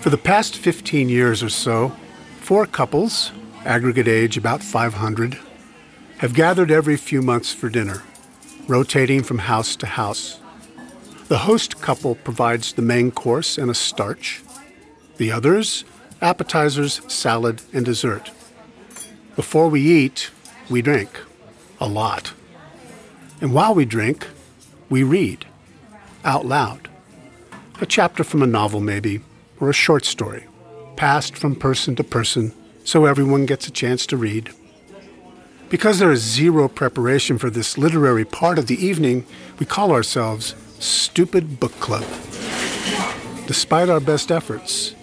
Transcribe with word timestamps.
For 0.00 0.10
the 0.10 0.16
past 0.16 0.56
15 0.56 1.08
years 1.08 1.42
or 1.42 1.48
so, 1.48 1.88
four 2.40 2.66
couples, 2.66 3.32
aggregate 3.64 4.06
age 4.06 4.36
about 4.36 4.62
500, 4.62 5.36
have 6.18 6.34
gathered 6.34 6.70
every 6.70 6.96
few 6.96 7.20
months 7.20 7.52
for 7.52 7.68
dinner, 7.68 8.04
rotating 8.68 9.24
from 9.24 9.38
house 9.38 9.74
to 9.74 9.86
house. 9.86 10.38
The 11.26 11.38
host 11.38 11.80
couple 11.80 12.14
provides 12.14 12.72
the 12.72 12.82
main 12.82 13.10
course 13.10 13.58
and 13.58 13.70
a 13.72 13.74
starch. 13.74 14.40
The 15.16 15.32
others, 15.32 15.84
appetizers, 16.22 17.00
salad, 17.12 17.60
and 17.72 17.84
dessert. 17.84 18.30
Before 19.34 19.68
we 19.68 19.80
eat, 19.80 20.30
we 20.70 20.80
drink. 20.80 21.10
A 21.80 21.88
lot. 21.88 22.32
And 23.40 23.52
while 23.52 23.74
we 23.74 23.84
drink, 23.84 24.28
we 24.88 25.02
read. 25.02 25.44
Out 26.24 26.46
loud. 26.46 26.88
A 27.80 27.86
chapter 27.86 28.22
from 28.22 28.42
a 28.42 28.46
novel, 28.46 28.80
maybe, 28.80 29.22
or 29.60 29.70
a 29.70 29.74
short 29.74 30.04
story, 30.04 30.44
passed 30.96 31.36
from 31.36 31.54
person 31.54 31.94
to 31.96 32.04
person 32.04 32.52
so 32.84 33.04
everyone 33.04 33.46
gets 33.46 33.66
a 33.66 33.70
chance 33.70 34.06
to 34.06 34.16
read. 34.16 34.50
Because 35.68 35.98
there 35.98 36.10
is 36.10 36.22
zero 36.22 36.68
preparation 36.68 37.36
for 37.36 37.50
this 37.50 37.76
literary 37.76 38.24
part 38.24 38.58
of 38.58 38.66
the 38.66 38.82
evening, 38.82 39.26
we 39.58 39.66
call 39.66 39.92
ourselves 39.92 40.54
Stupid 40.78 41.60
Book 41.60 41.72
Club. 41.80 42.04
Despite 43.46 43.88
our 43.88 44.00
best 44.00 44.30
efforts, 44.30 44.94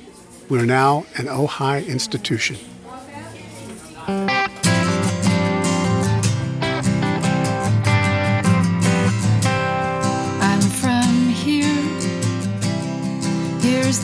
we're 0.50 0.66
now 0.66 1.06
an 1.16 1.26
Ojai 1.26 1.88
institution. 1.88 2.58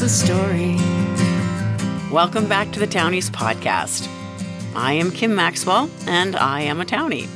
The 0.01 0.09
story. 0.09 0.77
Welcome 2.11 2.49
back 2.49 2.71
to 2.71 2.79
the 2.79 2.87
Townies 2.87 3.29
podcast. 3.29 4.09
I 4.75 4.93
am 4.93 5.11
Kim 5.11 5.35
Maxwell, 5.35 5.91
and 6.07 6.35
I 6.35 6.61
am 6.61 6.81
a 6.81 6.85
Townie. 6.85 7.29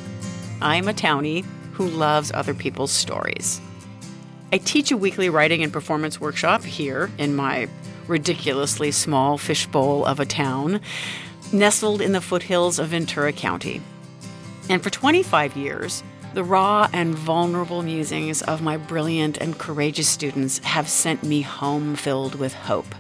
I 0.64 0.78
am 0.78 0.88
a 0.88 0.94
Townie 0.94 1.46
who 1.74 1.88
loves 1.88 2.32
other 2.32 2.56
people's 2.56 2.90
stories. 2.90 3.62
I 4.52 4.58
teach 4.58 4.92
a 4.92 4.98
weekly 4.98 5.30
writing 5.30 5.62
and 5.62 5.72
performance 5.72 6.20
workshop 6.20 6.64
here 6.64 7.12
in 7.20 7.36
my 7.36 7.70
ridiculously 8.08 8.90
small 8.90 9.38
fishbowl 9.38 10.04
of 10.04 10.20
a 10.20 10.26
town, 10.26 10.82
nestled 11.54 12.02
in 12.02 12.14
the 12.14 12.22
foothills 12.22 12.80
of 12.80 12.88
Ventura 12.88 13.32
County. 13.32 13.80
And 14.72 14.82
for 14.82 14.90
25 14.90 15.56
years, 15.56 16.02
the 16.36 16.44
raw 16.44 16.90
and 16.92 17.16
vulnerable 17.16 17.82
musings 17.82 18.42
of 18.42 18.62
my 18.62 18.76
brilliant 18.76 19.38
and 19.38 19.58
courageous 19.58 20.10
students 20.10 20.58
have 20.60 20.90
sent 20.90 21.24
me 21.24 21.42
home 21.42 21.96
filled 21.96 22.36
with 22.36 22.54
hope. 22.54 22.94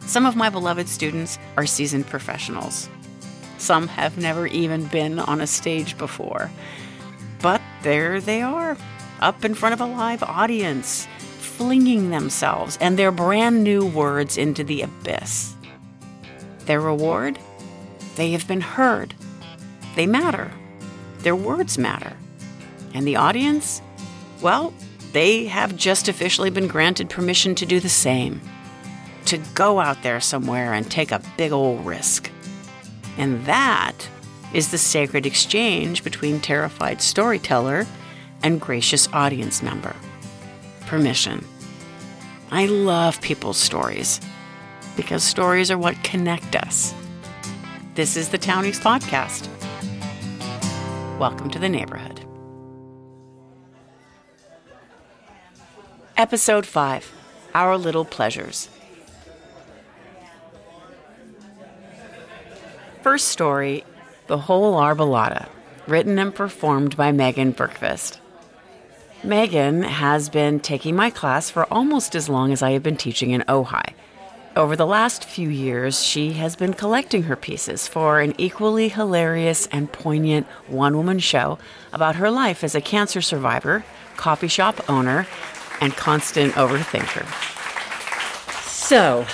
Some 0.00 0.26
of 0.26 0.36
my 0.36 0.50
beloved 0.50 0.86
students 0.86 1.38
are 1.56 1.64
seasoned 1.64 2.06
professionals. 2.08 2.90
Some 3.56 3.88
have 3.88 4.18
never 4.18 4.46
even 4.46 4.84
been 4.84 5.18
on 5.18 5.40
a 5.40 5.46
stage 5.46 5.96
before. 5.96 6.50
But 7.40 7.62
there 7.82 8.20
they 8.20 8.42
are, 8.42 8.76
up 9.20 9.46
in 9.46 9.54
front 9.54 9.72
of 9.72 9.80
a 9.80 9.86
live 9.86 10.22
audience, 10.22 11.08
flinging 11.38 12.10
themselves 12.10 12.76
and 12.82 12.98
their 12.98 13.10
brand 13.10 13.64
new 13.64 13.86
words 13.86 14.36
into 14.36 14.62
the 14.62 14.82
abyss. 14.82 15.54
Their 16.66 16.82
reward? 16.82 17.38
They 18.16 18.32
have 18.32 18.46
been 18.46 18.60
heard. 18.60 19.14
They 19.96 20.06
matter. 20.06 20.52
Their 21.20 21.36
words 21.36 21.78
matter. 21.78 22.12
And 22.94 23.06
the 23.06 23.16
audience? 23.16 23.82
Well, 24.40 24.74
they 25.12 25.46
have 25.46 25.76
just 25.76 26.08
officially 26.08 26.50
been 26.50 26.68
granted 26.68 27.10
permission 27.10 27.54
to 27.56 27.66
do 27.66 27.80
the 27.80 27.88
same. 27.88 28.40
To 29.26 29.38
go 29.54 29.80
out 29.80 30.02
there 30.02 30.20
somewhere 30.20 30.72
and 30.72 30.90
take 30.90 31.12
a 31.12 31.22
big 31.36 31.52
old 31.52 31.84
risk. 31.86 32.30
And 33.16 33.44
that 33.46 34.08
is 34.52 34.70
the 34.70 34.78
sacred 34.78 35.26
exchange 35.26 36.04
between 36.04 36.40
terrified 36.40 37.00
storyteller 37.00 37.86
and 38.42 38.60
gracious 38.60 39.08
audience 39.12 39.62
member. 39.62 39.94
Permission. 40.86 41.44
I 42.50 42.66
love 42.66 43.20
people's 43.20 43.56
stories 43.56 44.20
because 44.96 45.22
stories 45.22 45.70
are 45.70 45.78
what 45.78 46.02
connect 46.02 46.56
us. 46.56 46.94
This 47.94 48.16
is 48.16 48.30
the 48.30 48.38
Townies 48.38 48.80
Podcast. 48.80 49.48
Welcome 51.18 51.50
to 51.50 51.58
the 51.58 51.68
neighborhood. 51.68 52.01
Episode 56.22 56.64
5 56.64 57.12
Our 57.52 57.76
Little 57.76 58.04
Pleasures. 58.04 58.68
First 63.02 63.26
story 63.26 63.84
The 64.28 64.38
Whole 64.38 64.76
Arbolada, 64.76 65.48
written 65.88 66.20
and 66.20 66.32
performed 66.32 66.96
by 66.96 67.10
Megan 67.10 67.52
Berkvist. 67.52 68.20
Megan 69.24 69.82
has 69.82 70.28
been 70.28 70.60
taking 70.60 70.94
my 70.94 71.10
class 71.10 71.50
for 71.50 71.64
almost 71.72 72.14
as 72.14 72.28
long 72.28 72.52
as 72.52 72.62
I 72.62 72.70
have 72.70 72.84
been 72.84 72.96
teaching 72.96 73.32
in 73.32 73.40
Ojai. 73.48 73.92
Over 74.54 74.76
the 74.76 74.86
last 74.86 75.24
few 75.24 75.48
years, 75.48 76.04
she 76.04 76.34
has 76.34 76.54
been 76.54 76.72
collecting 76.72 77.24
her 77.24 77.34
pieces 77.34 77.88
for 77.88 78.20
an 78.20 78.34
equally 78.38 78.90
hilarious 78.90 79.66
and 79.72 79.90
poignant 79.90 80.46
one 80.68 80.96
woman 80.96 81.18
show 81.18 81.58
about 81.92 82.14
her 82.14 82.30
life 82.30 82.62
as 82.62 82.76
a 82.76 82.80
cancer 82.80 83.20
survivor, 83.20 83.84
coffee 84.16 84.46
shop 84.46 84.88
owner, 84.88 85.26
and 85.82 85.96
constant 85.96 86.52
overthinker. 86.54 87.26
So, 88.62 89.26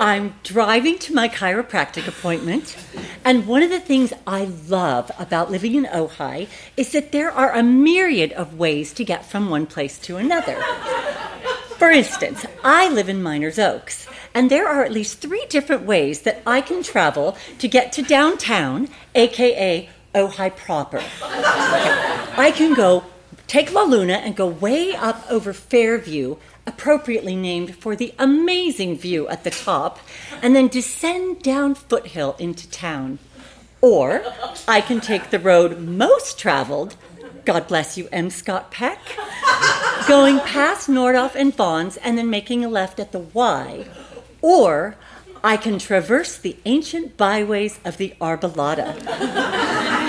I'm 0.00 0.34
driving 0.42 0.98
to 0.98 1.14
my 1.14 1.28
chiropractic 1.28 2.08
appointment, 2.08 2.76
and 3.24 3.46
one 3.46 3.62
of 3.62 3.70
the 3.70 3.78
things 3.78 4.12
I 4.26 4.46
love 4.66 5.12
about 5.16 5.48
living 5.50 5.76
in 5.76 5.84
Ojai 5.84 6.48
is 6.76 6.90
that 6.90 7.12
there 7.12 7.30
are 7.30 7.52
a 7.52 7.62
myriad 7.62 8.32
of 8.32 8.58
ways 8.58 8.92
to 8.94 9.04
get 9.04 9.24
from 9.24 9.48
one 9.48 9.66
place 9.66 9.96
to 10.00 10.16
another. 10.16 10.60
For 11.78 11.90
instance, 11.90 12.44
I 12.64 12.88
live 12.88 13.08
in 13.08 13.22
Meiners 13.22 13.62
Oaks, 13.62 14.08
and 14.34 14.50
there 14.50 14.66
are 14.66 14.84
at 14.84 14.90
least 14.90 15.20
three 15.20 15.46
different 15.48 15.82
ways 15.82 16.22
that 16.22 16.42
I 16.44 16.62
can 16.62 16.82
travel 16.82 17.36
to 17.58 17.68
get 17.68 17.92
to 17.92 18.02
downtown, 18.02 18.88
aka 19.14 19.88
Ojai 20.16 20.56
proper. 20.56 21.00
I 21.22 22.52
can 22.56 22.74
go 22.74 23.04
take 23.50 23.72
La 23.72 23.82
Luna 23.82 24.12
and 24.12 24.36
go 24.36 24.46
way 24.46 24.94
up 24.94 25.26
over 25.28 25.52
Fairview, 25.52 26.36
appropriately 26.68 27.34
named 27.34 27.74
for 27.74 27.96
the 27.96 28.14
amazing 28.16 28.96
view 28.96 29.26
at 29.26 29.42
the 29.42 29.50
top, 29.50 29.98
and 30.40 30.54
then 30.54 30.68
descend 30.68 31.42
down 31.42 31.74
Foothill 31.74 32.36
into 32.38 32.70
town. 32.70 33.18
Or 33.80 34.22
I 34.68 34.80
can 34.80 35.00
take 35.00 35.30
the 35.30 35.40
road 35.40 35.80
most 35.80 36.38
traveled, 36.38 36.94
God 37.44 37.66
bless 37.66 37.98
you, 37.98 38.08
M. 38.12 38.30
Scott 38.30 38.70
Peck, 38.70 39.00
going 40.06 40.38
past 40.38 40.88
Nordhoff 40.88 41.34
and 41.34 41.52
Vons 41.52 41.96
and 41.96 42.16
then 42.16 42.30
making 42.30 42.64
a 42.64 42.68
left 42.68 43.00
at 43.00 43.10
the 43.10 43.18
Y. 43.18 43.84
Or 44.40 44.94
I 45.42 45.56
can 45.56 45.80
traverse 45.80 46.38
the 46.38 46.56
ancient 46.66 47.16
byways 47.16 47.80
of 47.84 47.96
the 47.96 48.14
Arbolada. 48.20 49.99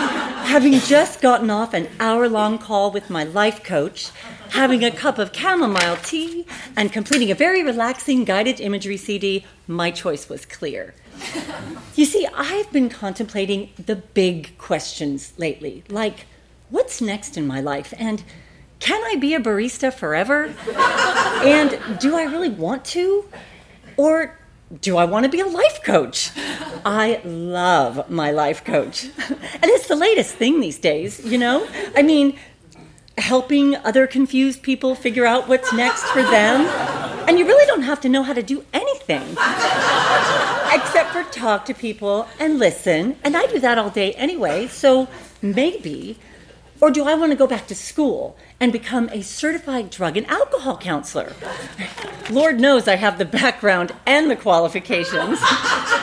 Having 0.51 0.73
just 0.81 1.21
gotten 1.21 1.49
off 1.49 1.73
an 1.73 1.87
hour 1.97 2.27
long 2.27 2.57
call 2.57 2.91
with 2.91 3.09
my 3.09 3.23
life 3.23 3.63
coach, 3.63 4.09
having 4.49 4.83
a 4.83 4.91
cup 4.91 5.17
of 5.17 5.33
chamomile 5.33 5.95
tea, 6.03 6.45
and 6.75 6.91
completing 6.91 7.31
a 7.31 7.35
very 7.35 7.63
relaxing 7.63 8.25
guided 8.25 8.59
imagery 8.59 8.97
CD, 8.97 9.45
my 9.65 9.89
choice 9.89 10.27
was 10.27 10.45
clear. 10.45 10.93
You 11.95 12.03
see, 12.03 12.27
I've 12.35 12.69
been 12.73 12.89
contemplating 12.89 13.69
the 13.77 13.95
big 13.95 14.57
questions 14.57 15.31
lately, 15.37 15.85
like 15.87 16.25
what's 16.69 16.99
next 16.99 17.37
in 17.37 17.47
my 17.47 17.61
life? 17.61 17.93
And 17.97 18.21
can 18.81 19.01
I 19.05 19.15
be 19.15 19.33
a 19.33 19.39
barista 19.39 19.93
forever? 19.93 20.53
And 21.45 21.79
do 22.01 22.17
I 22.17 22.23
really 22.23 22.49
want 22.49 22.83
to? 22.87 23.23
Or 23.95 24.37
do 24.79 24.97
I 24.97 25.05
want 25.05 25.25
to 25.25 25.29
be 25.29 25.41
a 25.41 25.45
life 25.45 25.83
coach? 25.83 26.31
I 26.85 27.21
love 27.25 28.09
my 28.09 28.31
life 28.31 28.63
coach. 28.63 29.05
And 29.05 29.65
it's 29.65 29.87
the 29.87 29.95
latest 29.95 30.35
thing 30.35 30.61
these 30.61 30.79
days, 30.79 31.23
you 31.25 31.37
know? 31.37 31.67
I 31.95 32.01
mean, 32.01 32.37
helping 33.17 33.75
other 33.77 34.07
confused 34.07 34.61
people 34.61 34.95
figure 34.95 35.25
out 35.25 35.47
what's 35.47 35.73
next 35.73 36.03
for 36.05 36.21
them. 36.21 36.61
And 37.27 37.37
you 37.37 37.45
really 37.45 37.65
don't 37.67 37.83
have 37.83 37.99
to 38.01 38.09
know 38.09 38.23
how 38.23 38.33
to 38.33 38.43
do 38.43 38.65
anything 38.73 39.23
except 40.73 41.11
for 41.11 41.23
talk 41.31 41.65
to 41.65 41.73
people 41.73 42.27
and 42.39 42.57
listen. 42.57 43.17
And 43.23 43.35
I 43.35 43.47
do 43.47 43.59
that 43.59 43.77
all 43.77 43.89
day 43.89 44.13
anyway, 44.13 44.67
so 44.67 45.07
maybe. 45.41 46.17
Or 46.79 46.89
do 46.89 47.03
I 47.05 47.13
want 47.13 47.31
to 47.31 47.35
go 47.35 47.45
back 47.45 47.67
to 47.67 47.75
school 47.75 48.37
and 48.61 48.71
become 48.71 49.09
a 49.11 49.21
certified 49.21 49.89
drug 49.89 50.15
and 50.15 50.25
alcohol 50.27 50.77
counselor? 50.77 51.33
Lord 52.29 52.59
knows 52.59 52.87
I 52.87 52.95
have 52.95 53.17
the 53.17 53.25
background 53.25 53.91
and 54.05 54.29
the 54.29 54.35
qualifications, 54.37 55.39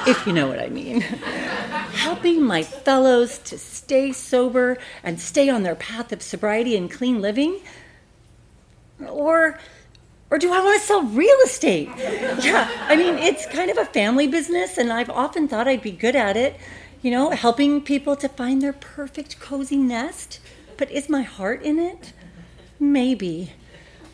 if 0.07 0.27
you 0.27 0.33
know 0.35 0.49
what 0.49 0.59
I 0.59 0.69
mean. 0.69 1.01
Helping 1.01 2.43
my 2.43 2.63
fellows 2.63 3.39
to 3.39 3.57
stay 3.57 4.13
sober 4.13 4.77
and 5.03 5.21
stay 5.21 5.49
on 5.49 5.63
their 5.63 5.77
path 5.77 6.13
of 6.13 6.21
sobriety 6.21 6.77
and 6.77 6.91
clean 6.91 7.23
living? 7.23 7.61
Or 9.07 9.59
or 10.31 10.39
do 10.39 10.53
I 10.53 10.61
want 10.61 10.79
to 10.81 10.87
sell 10.87 11.03
real 11.05 11.37
estate? 11.47 11.89
Yeah, 11.97 12.71
I 12.83 12.97
mean, 12.97 13.15
it's 13.15 13.47
kind 13.47 13.71
of 13.71 13.79
a 13.79 13.87
family 13.87 14.27
business, 14.27 14.77
and 14.77 14.93
I've 14.93 15.09
often 15.09 15.49
thought 15.49 15.67
I'd 15.67 15.81
be 15.81 15.91
good 15.91 16.15
at 16.15 16.37
it, 16.37 16.57
you 17.01 17.11
know, 17.11 17.31
helping 17.31 17.81
people 17.81 18.15
to 18.17 18.29
find 18.29 18.61
their 18.61 18.75
perfect 18.75 19.41
cozy 19.41 19.79
nest. 19.79 20.41
But 20.77 20.91
is 20.91 21.09
my 21.09 21.23
heart 21.23 21.63
in 21.63 21.79
it? 21.79 22.13
Maybe. 22.81 23.53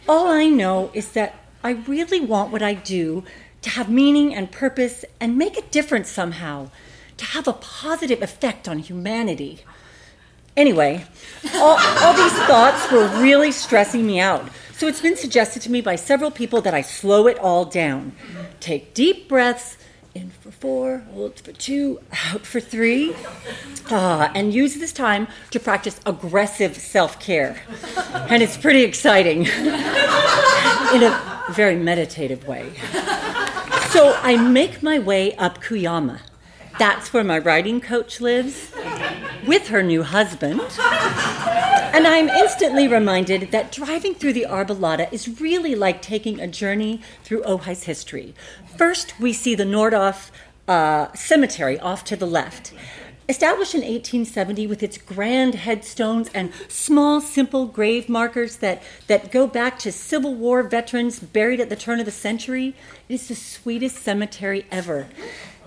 All 0.09 0.29
I 0.29 0.47
know 0.47 0.91
is 0.95 1.13
that 1.13 1.35
I 1.63 1.71
really 1.71 2.21
want 2.21 2.53
what 2.53 2.63
I 2.63 2.75
do 2.75 3.25
to 3.63 3.71
have 3.71 3.89
meaning 3.89 4.35
and 4.35 4.53
purpose 4.53 5.05
and 5.21 5.39
make 5.39 5.57
a 5.57 5.63
difference 5.63 6.11
somehow, 6.11 6.71
to 7.17 7.25
have 7.25 7.49
a 7.49 7.55
positive 7.55 8.21
effect 8.23 8.69
on 8.69 8.79
humanity. 8.79 9.65
Anyway, 10.57 11.05
all, 11.55 11.79
all 11.79 12.15
these 12.15 12.39
thoughts 12.47 12.91
were 12.93 13.09
really 13.21 13.51
stressing 13.51 14.07
me 14.07 14.21
out. 14.21 14.49
So 14.77 14.87
it's 14.87 15.01
been 15.01 15.17
suggested 15.17 15.63
to 15.63 15.71
me 15.71 15.81
by 15.81 15.97
several 15.97 16.31
people 16.31 16.61
that 16.61 16.75
I 16.75 16.83
slow 16.83 17.27
it 17.27 17.39
all 17.39 17.65
down. 17.65 18.13
Take 18.61 18.93
deep 18.93 19.29
breaths, 19.29 19.79
in 20.15 20.31
for 20.31 20.51
four, 20.51 20.99
hold 21.13 21.41
for 21.41 21.53
two, 21.53 22.01
out 22.33 22.47
for 22.47 22.61
three, 22.61 23.15
uh, 23.91 24.29
and 24.35 24.55
use 24.55 24.77
this 24.77 24.93
time 24.93 25.27
to 25.51 25.59
practice 25.59 26.01
aggressive 26.07 26.77
self 26.77 27.19
care. 27.19 27.61
And 28.29 28.43
it's 28.43 28.57
pretty 28.57 28.83
exciting 28.83 29.47
in 29.47 31.03
a 31.03 31.45
very 31.51 31.77
meditative 31.77 32.47
way. 32.47 32.73
So 33.91 34.17
I 34.23 34.37
make 34.37 34.83
my 34.83 34.99
way 34.99 35.35
up 35.37 35.63
Cuyama. 35.63 36.21
That's 36.79 37.13
where 37.13 37.25
my 37.25 37.39
riding 37.39 37.81
coach 37.81 38.21
lives 38.21 38.73
with 39.47 39.69
her 39.69 39.83
new 39.83 40.03
husband. 40.03 40.61
And 41.95 42.09
I'm 42.09 42.29
instantly 42.29 42.89
reminded 42.89 43.53
that 43.53 43.71
driving 43.71 44.17
through 44.17 44.33
the 44.33 44.47
Arbolada 44.49 45.13
is 45.13 45.41
really 45.41 45.77
like 45.77 46.03
taking 46.03 46.41
a 46.41 46.49
journey 46.49 47.01
through 47.23 47.45
Ojai's 47.45 47.85
history. 47.85 48.35
First, 48.77 49.21
we 49.21 49.33
see 49.33 49.55
the 49.55 49.65
Nordhoff 49.65 50.31
uh, 50.67 51.13
Cemetery 51.15 51.79
off 51.79 52.05
to 52.05 52.17
the 52.17 52.27
left. 52.27 52.73
Established 53.29 53.75
in 53.75 53.81
1870 53.81 54.67
with 54.67 54.83
its 54.83 54.99
grand 54.99 55.55
headstones 55.55 56.29
and 56.35 56.53
small, 56.69 57.21
simple 57.21 57.67
grave 57.67 58.09
markers 58.09 58.57
that, 58.57 58.83
that 59.07 59.31
go 59.31 59.47
back 59.47 59.79
to 59.79 59.93
Civil 59.93 60.35
War 60.35 60.63
veterans 60.63 61.21
buried 61.21 61.61
at 61.61 61.71
the 61.71 61.77
turn 61.77 62.01
of 62.01 62.07
the 62.07 62.13
century, 62.13 62.75
it 63.09 63.15
is 63.15 63.29
the 63.29 63.35
sweetest 63.35 63.97
cemetery 63.97 64.67
ever. 64.71 65.07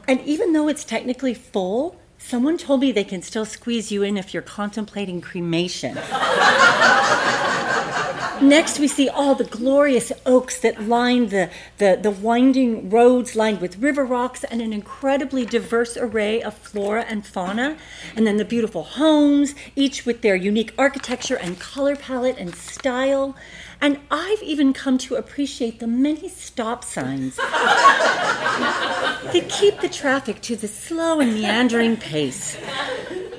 And 0.08 0.22
even 0.22 0.54
though 0.54 0.68
it's 0.68 0.84
technically 0.84 1.34
full, 1.34 2.00
Someone 2.20 2.58
told 2.58 2.82
me 2.82 2.92
they 2.92 3.06
can 3.06 3.22
still 3.22 3.46
squeeze 3.46 3.90
you 3.90 4.04
in 4.04 4.18
if 4.18 4.34
you're 4.34 4.44
contemplating 4.44 5.22
cremation. 5.22 5.96
Next, 8.42 8.80
we 8.80 8.88
see 8.88 9.10
all 9.10 9.34
the 9.34 9.44
glorious 9.44 10.12
oaks 10.26 10.60
that 10.60 10.88
line 10.88 11.30
the, 11.30 11.50
the, 11.80 12.00
the, 12.02 12.12
winding 12.12 12.90
roads 12.90 13.36
lined 13.36 13.62
with 13.62 13.78
river 13.78 14.06
rocks 14.06 14.44
and 14.44 14.62
an 14.62 14.74
incredibly 14.74 15.46
diverse 15.46 15.98
array 15.98 16.42
of 16.42 16.56
flora 16.56 17.04
and 17.04 17.26
fauna. 17.26 17.78
And 18.16 18.28
then 18.28 18.38
the 18.38 18.46
beautiful 18.46 18.84
homes, 18.84 19.56
each 19.76 20.06
with 20.06 20.22
their 20.22 20.36
unique 20.36 20.74
architecture 20.78 21.36
and 21.36 21.60
color 21.60 21.96
palette 21.96 22.38
and 22.38 22.54
style. 22.54 23.36
And 23.82 24.00
I've 24.12 24.44
even 24.44 24.72
come 24.72 24.98
to 25.00 25.16
appreciate 25.16 25.80
the 25.80 25.88
many 25.88 26.30
stop 26.30 26.84
signs 26.84 27.36
that 27.38 29.46
keep 29.50 29.82
the 29.82 29.90
traffic 29.90 30.42
to 30.42 30.56
the 30.56 30.68
slow 30.68 31.20
and 31.20 31.34
meandering 31.34 31.98
pace. 31.98 32.58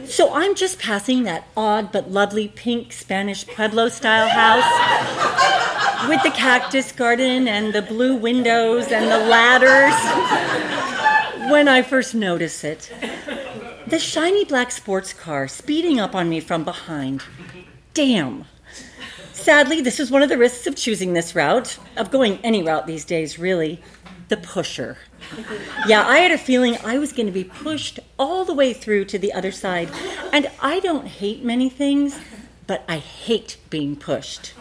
So 0.09 0.33
I'm 0.33 0.55
just 0.55 0.79
passing 0.79 1.25
that 1.25 1.47
odd 1.55 1.93
but 1.93 2.11
lovely 2.11 2.49
pink 2.49 2.93
Spanish 2.95 3.47
Pueblo 3.47 3.89
style 3.91 4.29
house 4.29 6.09
with 6.09 6.23
the 6.23 6.31
cactus 6.31 6.93
garden 6.93 7.47
and 7.47 7.75
the 7.75 7.83
blue 7.83 8.17
windows 8.17 8.91
and 8.91 9.05
the 9.11 9.19
ladders 9.19 9.93
when 11.51 11.69
I 11.69 11.83
first 11.83 12.15
notice 12.15 12.65
it. 12.65 12.91
The 13.87 13.99
shiny 13.99 14.47
black 14.47 14.71
sports 14.71 15.13
car 15.13 15.47
speeding 15.47 16.01
up 16.01 16.15
on 16.15 16.31
me 16.31 16.41
from 16.41 16.65
behind. 16.65 17.23
Damn. 17.93 18.47
Sadly, 19.35 19.81
this 19.83 20.01
is 20.01 20.11
one 20.11 20.23
of 20.23 20.31
the 20.31 20.39
risks 20.39 20.67
of 20.67 20.75
choosing 20.75 21.13
this 21.13 21.35
route, 21.35 21.79
of 21.97 22.11
going 22.11 22.39
any 22.43 22.63
route 22.63 22.87
these 22.87 23.05
days, 23.05 23.39
really 23.39 23.81
the 24.29 24.37
pusher. 24.37 24.99
Yeah, 25.87 26.07
I 26.07 26.19
had 26.19 26.33
a 26.33 26.39
feeling 26.39 26.77
I 26.85 26.99
was 26.99 27.13
going 27.13 27.27
to 27.27 27.33
be 27.33 27.45
pushed 27.45 27.99
all 28.19 28.45
the 28.45 28.55
way 28.55 28.73
through 28.73 29.07
to 29.07 29.19
the 29.19 29.33
other 29.33 29.53
side. 29.53 29.91
And 30.33 30.51
I 30.61 30.81
don't 30.81 31.07
hate 31.07 31.43
many 31.43 31.69
things, 31.69 32.19
but 32.67 32.85
I 32.89 32.99
hate 32.99 33.57
being 33.71 33.97
pushed. 33.97 34.53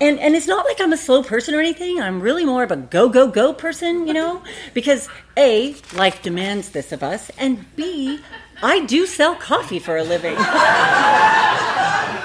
And, 0.00 0.18
and 0.18 0.34
it's 0.34 0.46
not 0.46 0.66
like 0.66 0.80
I'm 0.80 0.92
a 0.92 0.96
slow 0.96 1.22
person 1.22 1.54
or 1.54 1.60
anything. 1.60 2.00
I'm 2.00 2.20
really 2.20 2.44
more 2.44 2.62
of 2.62 2.70
a 2.70 2.76
go, 2.76 3.08
go, 3.08 3.28
go 3.28 3.52
person, 3.52 4.06
you 4.06 4.12
know? 4.12 4.42
Because 4.74 5.08
A, 5.36 5.74
life 5.94 6.22
demands 6.22 6.70
this 6.70 6.92
of 6.92 7.02
us, 7.02 7.30
and 7.38 7.64
B, 7.76 8.20
I 8.62 8.84
do 8.86 9.06
sell 9.06 9.34
coffee 9.34 9.78
for 9.78 9.96
a 9.96 10.04
living. 10.04 10.36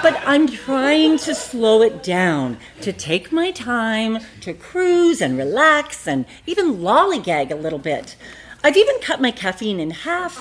but 0.02 0.22
I'm 0.26 0.48
trying 0.48 1.18
to 1.20 1.36
slow 1.36 1.82
it 1.82 2.04
down, 2.04 2.58
to 2.82 2.92
take 2.92 3.32
my 3.32 3.52
time, 3.52 4.20
to 4.42 4.54
cruise 4.54 5.22
and 5.22 5.38
relax 5.38 6.08
and 6.08 6.26
even 6.46 6.78
lollygag 6.78 7.52
a 7.52 7.56
little 7.56 7.80
bit. 7.80 8.16
I've 8.64 8.78
even 8.78 9.00
cut 9.00 9.22
my 9.22 9.32
caffeine 9.32 9.80
in 9.80 9.92
half. 9.92 10.40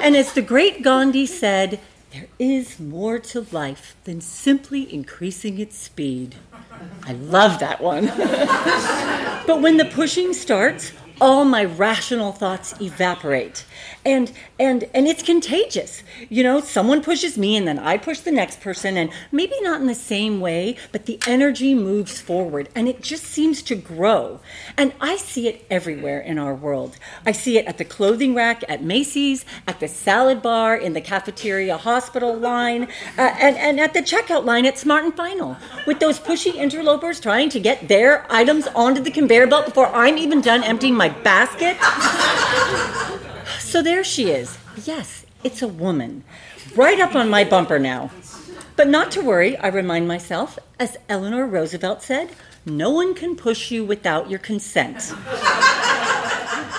And 0.00 0.16
as 0.16 0.32
the 0.32 0.42
great 0.42 0.82
Gandhi 0.82 1.26
said, 1.26 1.80
there 2.12 2.28
is 2.38 2.78
more 2.78 3.18
to 3.18 3.46
life 3.50 3.96
than 4.04 4.20
simply 4.20 4.92
increasing 4.92 5.58
its 5.58 5.76
speed. 5.76 6.36
I 7.02 7.12
love 7.12 7.58
that 7.58 7.80
one. 7.80 8.06
but 9.46 9.60
when 9.60 9.76
the 9.76 9.84
pushing 9.86 10.32
starts, 10.32 10.92
all 11.20 11.44
my 11.44 11.64
rational 11.64 12.32
thoughts 12.32 12.80
evaporate 12.80 13.64
and 14.04 14.32
and 14.58 14.84
and 14.94 15.06
it's 15.06 15.22
contagious. 15.22 16.02
You 16.28 16.42
know 16.42 16.60
someone 16.60 17.02
pushes 17.02 17.38
me 17.38 17.56
and 17.56 17.66
then 17.66 17.78
i 17.78 17.96
push 17.96 18.20
the 18.20 18.30
next 18.30 18.60
person 18.60 18.96
and 18.96 19.10
maybe 19.32 19.54
not 19.60 19.80
in 19.80 19.86
the 19.86 19.94
same 19.94 20.40
way 20.40 20.76
but 20.92 21.06
the 21.06 21.18
energy 21.26 21.74
moves 21.74 22.20
forward 22.20 22.68
and 22.74 22.88
it 22.88 23.02
just 23.02 23.24
seems 23.24 23.62
to 23.62 23.74
grow. 23.74 24.40
And 24.76 24.92
i 25.00 25.16
see 25.16 25.48
it 25.48 25.64
everywhere 25.70 26.20
in 26.20 26.38
our 26.38 26.54
world. 26.54 26.96
I 27.24 27.32
see 27.32 27.58
it 27.58 27.66
at 27.66 27.78
the 27.78 27.84
clothing 27.84 28.34
rack 28.34 28.64
at 28.68 28.82
macy's 28.82 29.44
at 29.66 29.80
the 29.80 29.88
salad 29.88 30.42
bar 30.42 30.76
in 30.76 30.92
the 30.92 31.00
cafeteria 31.00 31.76
hospital 31.76 32.34
line 32.36 32.84
uh, 33.18 33.34
and, 33.40 33.56
and 33.56 33.80
at 33.80 33.94
the 33.94 34.00
checkout 34.00 34.44
line 34.44 34.66
at 34.66 34.78
smart 34.78 35.04
and 35.04 35.16
final 35.16 35.56
with 35.86 36.00
those 36.00 36.18
pushy 36.18 36.54
interlopers 36.54 37.20
trying 37.20 37.48
to 37.48 37.60
get 37.60 37.88
their 37.88 38.26
items 38.30 38.66
onto 38.68 39.00
the 39.02 39.10
conveyor 39.10 39.46
belt 39.46 39.64
before 39.64 39.88
i'm 39.88 40.18
even 40.18 40.40
done 40.40 40.62
emptying 40.62 40.94
my 40.94 41.08
basket 41.08 41.76
so 43.74 43.82
there 43.82 44.04
she 44.04 44.30
is. 44.30 44.56
Yes, 44.84 45.26
it's 45.42 45.60
a 45.60 45.66
woman. 45.66 46.22
Right 46.76 47.00
up 47.00 47.16
on 47.16 47.28
my 47.28 47.42
bumper 47.42 47.80
now. 47.80 48.12
But 48.76 48.86
not 48.86 49.10
to 49.10 49.20
worry, 49.20 49.56
I 49.56 49.66
remind 49.66 50.06
myself, 50.06 50.60
as 50.78 50.96
Eleanor 51.08 51.44
Roosevelt 51.44 52.00
said, 52.00 52.30
no 52.64 52.90
one 52.90 53.16
can 53.16 53.34
push 53.34 53.72
you 53.72 53.84
without 53.84 54.30
your 54.30 54.38
consent. 54.38 55.12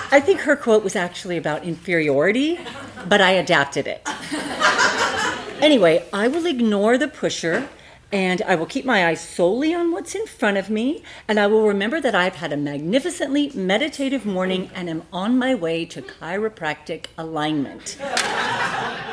I 0.10 0.22
think 0.24 0.40
her 0.40 0.56
quote 0.56 0.86
was 0.86 0.96
actually 0.96 1.36
about 1.36 1.66
inferiority, 1.66 2.62
but 3.10 3.20
I 3.20 3.32
adapted 3.32 3.88
it. 3.88 4.02
Anyway, 5.62 6.08
I 6.14 6.30
will 6.30 6.46
ignore 6.46 6.98
the 6.98 7.10
pusher 7.10 7.68
and 8.16 8.42
I 8.44 8.56
will 8.56 8.66
keep 8.66 8.86
my 8.86 9.08
eyes 9.08 9.20
solely 9.20 9.76
on 9.76 9.92
what's 9.92 10.16
in 10.16 10.26
front 10.26 10.56
of 10.56 10.70
me, 10.70 11.04
and 11.28 11.38
I 11.38 11.48
will 11.48 11.68
remember 11.68 12.00
that 12.00 12.16
I've 12.16 12.38
had 12.38 12.54
a 12.54 12.58
magnificently 12.58 13.52
meditative 13.54 14.26
morning 14.26 14.70
and 14.74 14.90
am 14.90 15.04
on 15.12 15.38
my 15.38 15.54
way 15.54 15.84
to 15.88 16.02
chiropractic 16.02 17.08
alignment. 17.18 17.98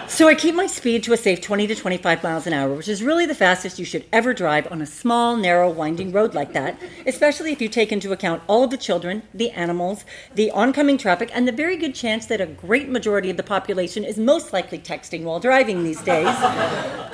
So 0.06 0.28
I 0.28 0.34
keep 0.34 0.54
my 0.54 0.66
speed 0.66 1.02
to 1.04 1.14
a 1.14 1.16
safe 1.16 1.40
20 1.40 1.68
to 1.68 1.74
25 1.74 2.22
miles 2.22 2.46
an 2.46 2.52
hour, 2.52 2.74
which 2.74 2.86
is 2.86 3.02
really 3.02 3.24
the 3.24 3.34
fastest 3.34 3.78
you 3.78 3.84
should 3.86 4.04
ever 4.12 4.34
drive 4.34 4.70
on 4.70 4.82
a 4.82 4.86
small, 4.86 5.36
narrow, 5.38 5.70
winding 5.70 6.12
road 6.12 6.34
like 6.34 6.52
that, 6.52 6.78
especially 7.06 7.50
if 7.50 7.62
you 7.62 7.68
take 7.68 7.90
into 7.92 8.12
account 8.12 8.42
all 8.46 8.62
of 8.62 8.70
the 8.70 8.76
children, 8.76 9.22
the 9.32 9.50
animals, 9.52 10.04
the 10.34 10.50
oncoming 10.50 10.98
traffic, 10.98 11.30
and 11.32 11.48
the 11.48 11.52
very 11.52 11.78
good 11.78 11.94
chance 11.94 12.26
that 12.26 12.42
a 12.42 12.46
great 12.46 12.90
majority 12.90 13.30
of 13.30 13.38
the 13.38 13.42
population 13.42 14.04
is 14.04 14.18
most 14.18 14.52
likely 14.52 14.78
texting 14.78 15.22
while 15.22 15.40
driving 15.40 15.82
these 15.82 16.02
days. 16.02 16.36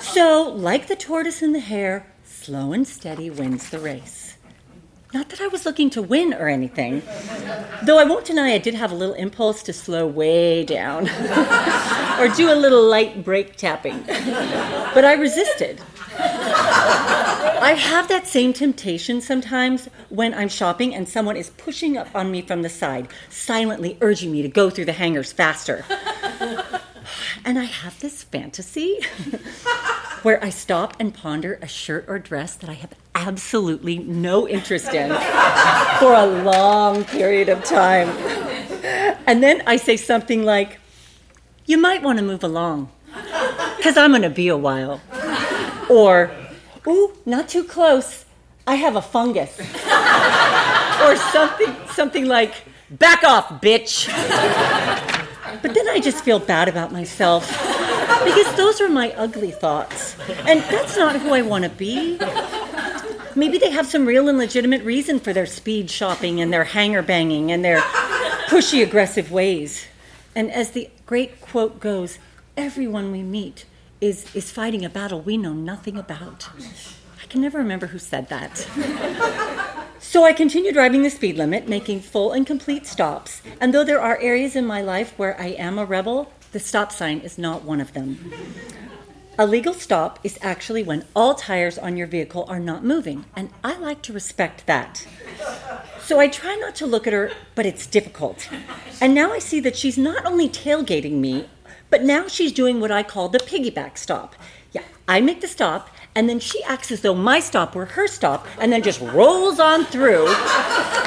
So, 0.00 0.52
like 0.56 0.88
the 0.88 0.96
tortoise 0.96 1.40
and 1.40 1.54
the 1.54 1.60
hare, 1.60 1.77
slow 2.24 2.72
and 2.72 2.86
steady 2.86 3.30
wins 3.30 3.70
the 3.70 3.78
race. 3.78 4.36
Not 5.14 5.28
that 5.28 5.40
I 5.40 5.46
was 5.46 5.64
looking 5.64 5.90
to 5.90 6.02
win 6.02 6.34
or 6.34 6.48
anything, 6.48 7.02
though 7.84 7.98
I 7.98 8.04
won't 8.04 8.26
deny 8.26 8.52
I 8.52 8.58
did 8.58 8.74
have 8.74 8.90
a 8.90 8.94
little 8.94 9.14
impulse 9.14 9.62
to 9.62 9.72
slow 9.72 10.06
way 10.06 10.64
down 10.64 11.08
or 12.18 12.28
do 12.34 12.52
a 12.52 12.58
little 12.58 12.82
light 12.82 13.24
brake 13.24 13.56
tapping. 13.56 14.02
But 14.02 15.04
I 15.04 15.14
resisted. 15.14 15.80
I 16.18 17.76
have 17.78 18.08
that 18.08 18.26
same 18.26 18.52
temptation 18.52 19.20
sometimes 19.20 19.88
when 20.08 20.34
I'm 20.34 20.48
shopping 20.48 20.94
and 20.94 21.08
someone 21.08 21.36
is 21.36 21.50
pushing 21.50 21.96
up 21.96 22.08
on 22.12 22.30
me 22.32 22.42
from 22.42 22.62
the 22.62 22.68
side, 22.68 23.08
silently 23.30 23.96
urging 24.00 24.32
me 24.32 24.42
to 24.42 24.48
go 24.48 24.68
through 24.68 24.86
the 24.86 24.92
hangers 24.92 25.32
faster. 25.32 25.84
And 27.44 27.58
I 27.58 27.64
have 27.64 27.98
this 28.00 28.24
fantasy 28.24 28.98
where 30.22 30.42
I 30.42 30.50
stop 30.50 30.96
and 30.98 31.14
ponder 31.14 31.58
a 31.62 31.68
shirt 31.68 32.04
or 32.08 32.18
dress 32.18 32.56
that 32.56 32.70
I 32.70 32.74
have 32.74 32.92
absolutely 33.14 33.98
no 33.98 34.48
interest 34.48 34.92
in 34.92 35.10
for 35.98 36.14
a 36.14 36.26
long 36.26 37.04
period 37.04 37.48
of 37.48 37.64
time. 37.64 38.08
And 39.26 39.42
then 39.42 39.62
I 39.66 39.76
say 39.76 39.96
something 39.96 40.44
like, 40.44 40.78
You 41.66 41.78
might 41.78 42.02
want 42.02 42.18
to 42.18 42.24
move 42.24 42.42
along, 42.42 42.90
because 43.76 43.96
I'm 43.96 44.10
going 44.10 44.22
to 44.22 44.30
be 44.30 44.48
a 44.48 44.56
while. 44.56 45.00
Or, 45.90 46.30
Ooh, 46.86 47.16
not 47.26 47.48
too 47.48 47.64
close. 47.64 48.24
I 48.66 48.76
have 48.76 48.96
a 48.96 49.02
fungus. 49.02 49.58
or 49.58 51.16
something, 51.32 51.74
something 51.92 52.26
like, 52.26 52.54
Back 52.90 53.22
off, 53.22 53.60
bitch. 53.60 54.08
But 55.60 55.74
then 55.74 55.88
I 55.88 56.00
just 56.00 56.24
feel 56.24 56.38
bad 56.38 56.68
about 56.68 56.92
myself 56.92 57.50
because 58.24 58.54
those 58.56 58.80
are 58.80 58.88
my 58.88 59.12
ugly 59.12 59.50
thoughts. 59.50 60.16
And 60.46 60.60
that's 60.62 60.96
not 60.96 61.16
who 61.16 61.32
I 61.32 61.42
want 61.42 61.64
to 61.64 61.70
be. 61.70 62.18
Maybe 63.36 63.58
they 63.58 63.70
have 63.70 63.86
some 63.86 64.06
real 64.06 64.28
and 64.28 64.38
legitimate 64.38 64.82
reason 64.82 65.20
for 65.20 65.32
their 65.32 65.46
speed 65.46 65.90
shopping 65.90 66.40
and 66.40 66.52
their 66.52 66.64
hanger 66.64 67.02
banging 67.02 67.52
and 67.52 67.64
their 67.64 67.80
pushy 68.48 68.82
aggressive 68.82 69.30
ways. 69.30 69.86
And 70.34 70.50
as 70.50 70.72
the 70.72 70.90
great 71.06 71.40
quote 71.40 71.80
goes, 71.80 72.18
everyone 72.56 73.12
we 73.12 73.22
meet 73.22 73.64
is, 74.00 74.34
is 74.34 74.50
fighting 74.50 74.84
a 74.84 74.88
battle 74.88 75.20
we 75.20 75.36
know 75.36 75.52
nothing 75.52 75.96
about. 75.96 76.48
I 77.22 77.26
can 77.26 77.40
never 77.40 77.58
remember 77.58 77.86
who 77.88 77.98
said 77.98 78.28
that. 78.28 78.66
So 80.00 80.24
I 80.24 80.32
continue 80.32 80.72
driving 80.72 81.02
the 81.02 81.10
speed 81.10 81.36
limit, 81.36 81.68
making 81.68 82.00
full 82.00 82.32
and 82.32 82.46
complete 82.46 82.86
stops. 82.86 83.42
And 83.60 83.74
though 83.74 83.84
there 83.84 84.00
are 84.00 84.16
areas 84.20 84.54
in 84.56 84.64
my 84.64 84.80
life 84.80 85.12
where 85.18 85.38
I 85.40 85.48
am 85.48 85.78
a 85.78 85.84
rebel, 85.84 86.32
the 86.52 86.60
stop 86.60 86.92
sign 86.92 87.20
is 87.20 87.38
not 87.38 87.64
one 87.64 87.80
of 87.80 87.92
them. 87.92 88.32
A 89.38 89.46
legal 89.46 89.74
stop 89.74 90.18
is 90.24 90.38
actually 90.42 90.82
when 90.82 91.04
all 91.14 91.34
tires 91.34 91.78
on 91.78 91.96
your 91.96 92.08
vehicle 92.08 92.44
are 92.48 92.58
not 92.58 92.84
moving, 92.84 93.24
and 93.36 93.50
I 93.62 93.78
like 93.78 94.02
to 94.02 94.12
respect 94.12 94.66
that. 94.66 95.06
So 96.00 96.18
I 96.18 96.26
try 96.26 96.56
not 96.56 96.74
to 96.76 96.86
look 96.86 97.06
at 97.06 97.12
her, 97.12 97.30
but 97.54 97.66
it's 97.66 97.86
difficult. 97.86 98.48
And 99.00 99.14
now 99.14 99.32
I 99.32 99.38
see 99.38 99.60
that 99.60 99.76
she's 99.76 99.96
not 99.96 100.24
only 100.24 100.48
tailgating 100.48 101.20
me, 101.20 101.46
but 101.90 102.02
now 102.02 102.26
she's 102.26 102.50
doing 102.50 102.80
what 102.80 102.90
I 102.90 103.02
call 103.02 103.28
the 103.28 103.38
piggyback 103.38 103.96
stop. 103.96 104.34
Yeah, 104.72 104.82
I 105.06 105.20
make 105.20 105.40
the 105.40 105.48
stop, 105.48 105.90
and 106.14 106.28
then 106.28 106.40
she 106.40 106.62
acts 106.64 106.90
as 106.90 107.02
though 107.02 107.14
my 107.14 107.38
stop 107.38 107.76
were 107.76 107.84
her 107.84 108.08
stop, 108.08 108.46
and 108.60 108.72
then 108.72 108.82
just 108.82 109.00
rolls 109.00 109.60
on 109.60 109.84
through 109.84 110.26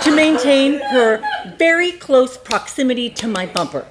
to 0.03 0.15
maintain 0.15 0.79
her 0.79 1.21
very 1.57 1.91
close 1.91 2.37
proximity 2.37 3.09
to 3.09 3.27
my 3.27 3.45
bumper. 3.45 3.85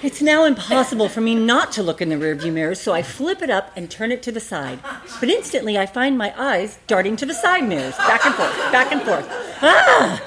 It's 0.00 0.22
now 0.22 0.44
impossible 0.44 1.08
for 1.08 1.20
me 1.20 1.34
not 1.34 1.72
to 1.72 1.82
look 1.82 2.00
in 2.00 2.08
the 2.08 2.14
rearview 2.14 2.52
mirror, 2.52 2.76
so 2.76 2.92
I 2.92 3.02
flip 3.02 3.42
it 3.42 3.50
up 3.50 3.72
and 3.74 3.90
turn 3.90 4.12
it 4.12 4.22
to 4.22 4.32
the 4.32 4.38
side. 4.38 4.78
But 5.18 5.28
instantly 5.28 5.76
I 5.76 5.86
find 5.86 6.16
my 6.16 6.32
eyes 6.40 6.78
darting 6.86 7.16
to 7.16 7.26
the 7.26 7.34
side 7.34 7.68
mirrors, 7.68 7.96
back 7.96 8.24
and 8.24 8.32
forth, 8.36 8.54
back 8.70 8.92
and 8.92 9.02
forth. 9.02 9.26
Ah! 9.60 10.22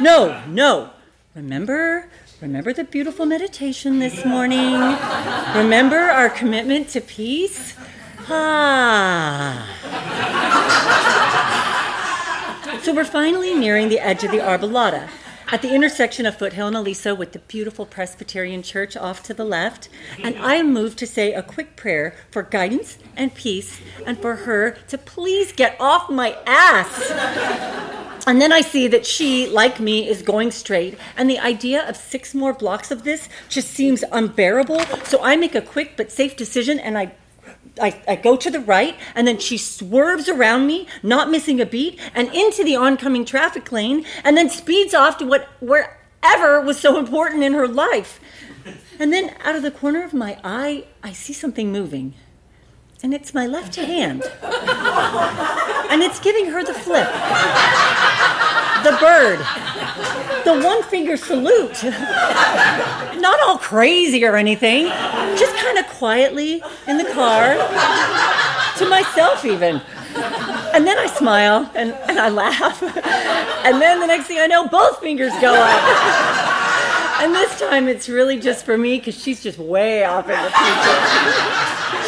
No, 0.00 0.42
no. 0.48 0.90
Remember, 1.36 2.08
remember 2.40 2.72
the 2.72 2.82
beautiful 2.82 3.24
meditation 3.24 4.00
this 4.00 4.24
morning? 4.24 4.72
Remember 5.54 5.98
our 5.98 6.28
commitment 6.28 6.88
to 6.88 7.00
peace? 7.00 7.76
Ah. 8.28 9.68
So 12.82 12.92
we're 12.92 13.04
finally 13.04 13.54
nearing 13.54 13.88
the 13.88 14.00
edge 14.00 14.24
of 14.24 14.32
the 14.32 14.38
Arbolada. 14.38 15.08
At 15.52 15.60
the 15.60 15.74
intersection 15.74 16.24
of 16.24 16.38
Foothill 16.38 16.68
and 16.68 16.76
Aliso 16.76 17.14
with 17.14 17.32
the 17.32 17.38
beautiful 17.40 17.84
Presbyterian 17.84 18.62
Church 18.62 18.96
off 18.96 19.22
to 19.24 19.34
the 19.34 19.44
left, 19.44 19.90
and 20.22 20.34
I 20.38 20.54
am 20.54 20.72
moved 20.72 20.96
to 21.00 21.06
say 21.06 21.34
a 21.34 21.42
quick 21.42 21.76
prayer 21.76 22.14
for 22.30 22.42
guidance 22.42 22.96
and 23.18 23.34
peace 23.34 23.78
and 24.06 24.18
for 24.18 24.34
her 24.34 24.70
to 24.88 24.96
please 24.96 25.52
get 25.52 25.76
off 25.78 26.08
my 26.08 26.38
ass. 26.46 27.10
And 28.26 28.40
then 28.40 28.50
I 28.50 28.62
see 28.62 28.88
that 28.88 29.04
she, 29.04 29.46
like 29.46 29.78
me, 29.78 30.08
is 30.08 30.22
going 30.22 30.52
straight, 30.52 30.96
and 31.18 31.28
the 31.28 31.40
idea 31.40 31.86
of 31.86 31.96
six 31.96 32.34
more 32.34 32.54
blocks 32.54 32.90
of 32.90 33.04
this 33.04 33.28
just 33.50 33.68
seems 33.68 34.04
unbearable. 34.10 34.80
So 35.04 35.22
I 35.22 35.36
make 35.36 35.54
a 35.54 35.60
quick 35.60 35.98
but 35.98 36.10
safe 36.10 36.34
decision 36.34 36.78
and 36.78 36.96
I 36.96 37.12
I, 37.80 38.02
I, 38.06 38.16
go 38.16 38.36
to 38.36 38.50
the 38.50 38.60
right, 38.60 38.96
and 39.14 39.26
then 39.26 39.38
she 39.38 39.56
swerves 39.56 40.28
around 40.28 40.66
me, 40.66 40.86
not 41.02 41.30
missing 41.30 41.60
a 41.60 41.66
beat, 41.66 41.98
and 42.14 42.28
into 42.34 42.64
the 42.64 42.76
oncoming 42.76 43.24
traffic 43.24 43.72
lane, 43.72 44.04
and 44.24 44.36
then 44.36 44.50
speeds 44.50 44.94
off 44.94 45.16
to 45.18 45.26
what 45.26 45.48
wherever 45.60 46.60
was 46.60 46.78
so 46.78 46.98
important 46.98 47.42
in 47.42 47.54
her 47.54 47.66
life. 47.66 48.20
And 48.98 49.12
then 49.12 49.34
out 49.42 49.56
of 49.56 49.62
the 49.62 49.70
corner 49.70 50.04
of 50.04 50.12
my 50.12 50.38
eye, 50.44 50.84
I 51.02 51.12
see 51.12 51.32
something 51.32 51.72
moving. 51.72 52.14
And 53.02 53.12
it's 53.12 53.34
my 53.34 53.46
left 53.48 53.74
hand. 53.74 54.22
And 55.90 56.02
it's 56.02 56.20
giving 56.20 56.46
her 56.46 56.62
the 56.64 56.72
flip. 56.72 57.08
The 58.84 58.96
bird. 59.00 59.40
The 60.44 60.60
one 60.64 60.82
finger 60.84 61.16
salute. 61.16 61.82
Not 61.82 63.40
all 63.44 63.58
crazy 63.58 64.24
or 64.24 64.36
anything. 64.36 64.86
Just 65.36 65.56
kind 65.56 65.78
of 65.78 65.86
quietly 65.88 66.62
in 66.86 66.96
the 66.96 67.10
car. 67.12 67.54
To 68.78 68.88
myself, 68.88 69.44
even. 69.44 69.80
And 70.72 70.86
then 70.86 70.96
I 70.96 71.06
smile 71.06 71.68
and, 71.74 71.92
and 72.08 72.20
I 72.20 72.28
laugh. 72.28 72.82
And 73.64 73.82
then 73.82 73.98
the 73.98 74.06
next 74.06 74.26
thing 74.26 74.38
I 74.38 74.46
know, 74.46 74.68
both 74.68 75.00
fingers 75.00 75.32
go 75.40 75.54
up. 75.54 77.20
And 77.20 77.34
this 77.34 77.58
time 77.58 77.88
it's 77.88 78.08
really 78.08 78.38
just 78.38 78.64
for 78.64 78.78
me 78.78 78.98
because 78.98 79.20
she's 79.20 79.42
just 79.42 79.58
way 79.58 80.04
off 80.04 80.28
in 80.28 80.40
the 80.40 80.50
future. 80.50 82.01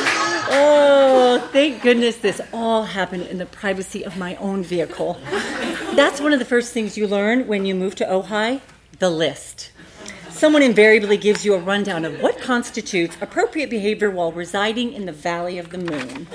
Oh, 0.51 1.49
thank 1.53 1.83
goodness 1.83 2.17
this 2.17 2.41
all 2.53 2.85
happened 2.85 3.27
in 3.27 3.39
the 3.39 3.47
privacy 3.47 4.05
of 4.05 4.17
my 4.17 4.37
own 4.37 4.63
vehicle. 4.63 5.19
That's 5.95 6.21
one 6.21 6.33
of 6.33 6.39
the 6.39 6.45
first 6.45 6.73
things 6.73 6.97
you 6.97 7.07
learn 7.07 7.47
when 7.47 7.67
you 7.67 7.75
move 7.75 7.95
to 7.97 8.05
Ojai 8.05 8.61
the 8.99 9.11
list. 9.11 9.71
Someone 10.31 10.63
invariably 10.63 11.17
gives 11.17 11.45
you 11.45 11.55
a 11.55 11.59
rundown 11.59 12.05
of 12.05 12.21
what 12.21 12.41
constitutes 12.41 13.17
appropriate 13.21 13.71
behavior 13.71 14.11
while 14.11 14.33
residing 14.33 14.93
in 14.93 15.07
the 15.07 15.13
Valley 15.13 15.59
of 15.59 15.71
the 15.71 15.79
Moon. 15.79 16.27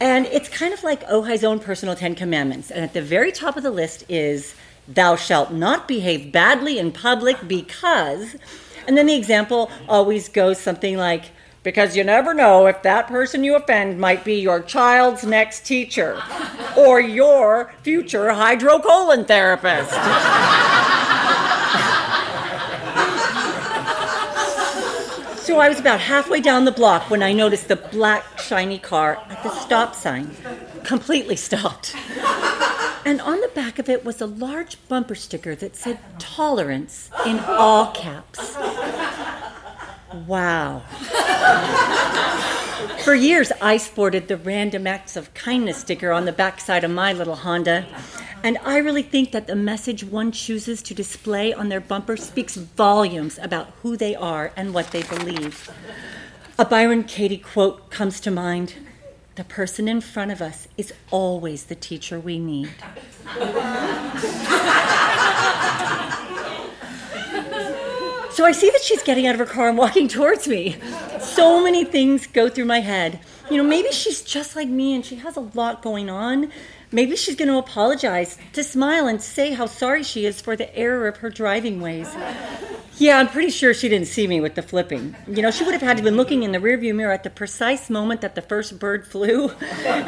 And 0.00 0.26
it's 0.26 0.48
kind 0.48 0.74
of 0.74 0.82
like 0.82 1.06
Ojai's 1.06 1.44
own 1.44 1.60
personal 1.60 1.94
Ten 1.94 2.14
Commandments. 2.14 2.70
And 2.70 2.82
at 2.82 2.92
the 2.92 3.02
very 3.02 3.30
top 3.30 3.56
of 3.56 3.62
the 3.62 3.70
list 3.70 4.04
is, 4.08 4.54
Thou 4.88 5.14
shalt 5.16 5.52
not 5.52 5.86
behave 5.86 6.32
badly 6.32 6.78
in 6.78 6.90
public 6.90 7.46
because. 7.46 8.36
And 8.88 8.98
then 8.98 9.06
the 9.06 9.14
example 9.14 9.70
always 9.88 10.28
goes 10.28 10.58
something 10.58 10.96
like, 10.96 11.26
because 11.62 11.96
you 11.96 12.04
never 12.04 12.34
know 12.34 12.66
if 12.66 12.82
that 12.82 13.06
person 13.06 13.44
you 13.44 13.54
offend 13.54 13.98
might 13.98 14.24
be 14.24 14.40
your 14.40 14.60
child's 14.60 15.24
next 15.24 15.64
teacher 15.64 16.20
or 16.76 17.00
your 17.00 17.72
future 17.82 18.28
hydrocolon 18.28 19.26
therapist. 19.26 19.90
so 25.46 25.58
I 25.58 25.68
was 25.68 25.78
about 25.78 26.00
halfway 26.00 26.40
down 26.40 26.64
the 26.64 26.72
block 26.72 27.10
when 27.10 27.22
I 27.22 27.32
noticed 27.32 27.68
the 27.68 27.76
black, 27.76 28.38
shiny 28.38 28.78
car 28.78 29.22
at 29.28 29.42
the 29.42 29.50
stop 29.50 29.94
sign, 29.94 30.30
completely 30.84 31.36
stopped. 31.36 31.94
And 33.04 33.20
on 33.20 33.40
the 33.40 33.48
back 33.48 33.78
of 33.78 33.88
it 33.88 34.04
was 34.04 34.20
a 34.20 34.26
large 34.26 34.76
bumper 34.88 35.16
sticker 35.16 35.54
that 35.56 35.76
said 35.76 35.98
tolerance 36.18 37.10
in 37.26 37.38
all 37.40 37.90
caps. 37.92 38.56
Wow. 40.26 40.82
For 43.04 43.14
years, 43.14 43.50
I 43.60 43.78
sported 43.78 44.28
the 44.28 44.36
random 44.36 44.86
acts 44.86 45.16
of 45.16 45.34
kindness 45.34 45.78
sticker 45.78 46.12
on 46.12 46.24
the 46.24 46.32
backside 46.32 46.84
of 46.84 46.90
my 46.92 47.12
little 47.12 47.34
Honda. 47.34 47.84
And 48.44 48.58
I 48.64 48.76
really 48.78 49.02
think 49.02 49.32
that 49.32 49.48
the 49.48 49.56
message 49.56 50.04
one 50.04 50.30
chooses 50.30 50.82
to 50.82 50.94
display 50.94 51.52
on 51.52 51.68
their 51.68 51.80
bumper 51.80 52.16
speaks 52.16 52.54
volumes 52.54 53.38
about 53.42 53.70
who 53.82 53.96
they 53.96 54.14
are 54.14 54.52
and 54.56 54.72
what 54.72 54.92
they 54.92 55.02
believe. 55.02 55.68
A 56.58 56.64
Byron 56.64 57.02
Katie 57.02 57.38
quote 57.38 57.90
comes 57.90 58.20
to 58.20 58.30
mind 58.30 58.74
The 59.34 59.44
person 59.44 59.88
in 59.88 60.00
front 60.00 60.30
of 60.30 60.40
us 60.40 60.68
is 60.76 60.92
always 61.10 61.64
the 61.64 61.74
teacher 61.74 62.20
we 62.20 62.38
need. 62.38 62.70
So 68.32 68.46
I 68.46 68.52
see 68.52 68.70
that 68.70 68.80
she's 68.80 69.02
getting 69.02 69.26
out 69.26 69.34
of 69.34 69.40
her 69.40 69.46
car 69.46 69.68
and 69.68 69.76
walking 69.76 70.08
towards 70.08 70.48
me. 70.48 70.76
So 71.20 71.62
many 71.62 71.84
things 71.84 72.26
go 72.26 72.48
through 72.48 72.64
my 72.64 72.80
head. 72.80 73.20
You 73.50 73.58
know, 73.58 73.62
maybe 73.62 73.92
she's 73.92 74.22
just 74.22 74.56
like 74.56 74.68
me 74.68 74.94
and 74.94 75.04
she 75.04 75.16
has 75.16 75.36
a 75.36 75.40
lot 75.40 75.82
going 75.82 76.08
on. 76.08 76.50
Maybe 76.92 77.16
she's 77.16 77.36
going 77.36 77.48
to 77.48 77.56
apologize, 77.56 78.38
to 78.52 78.62
smile 78.62 79.06
and 79.06 79.20
say 79.20 79.52
how 79.52 79.66
sorry 79.66 80.02
she 80.02 80.26
is 80.26 80.40
for 80.40 80.56
the 80.56 80.74
error 80.76 81.08
of 81.08 81.16
her 81.18 81.30
driving 81.30 81.80
ways. 81.80 82.14
Yeah, 82.98 83.18
I'm 83.18 83.28
pretty 83.28 83.50
sure 83.50 83.72
she 83.72 83.88
didn't 83.88 84.06
see 84.08 84.26
me 84.26 84.40
with 84.40 84.54
the 84.54 84.62
flipping. 84.62 85.16
You 85.26 85.42
know, 85.42 85.50
she 85.50 85.64
would 85.64 85.72
have 85.72 85.82
had 85.82 85.96
to 85.96 86.02
been 86.02 86.16
looking 86.16 86.42
in 86.42 86.52
the 86.52 86.58
rearview 86.58 86.94
mirror 86.94 87.12
at 87.12 87.24
the 87.24 87.30
precise 87.30 87.88
moment 87.88 88.20
that 88.20 88.34
the 88.34 88.42
first 88.42 88.78
bird 88.78 89.06
flew. 89.06 89.50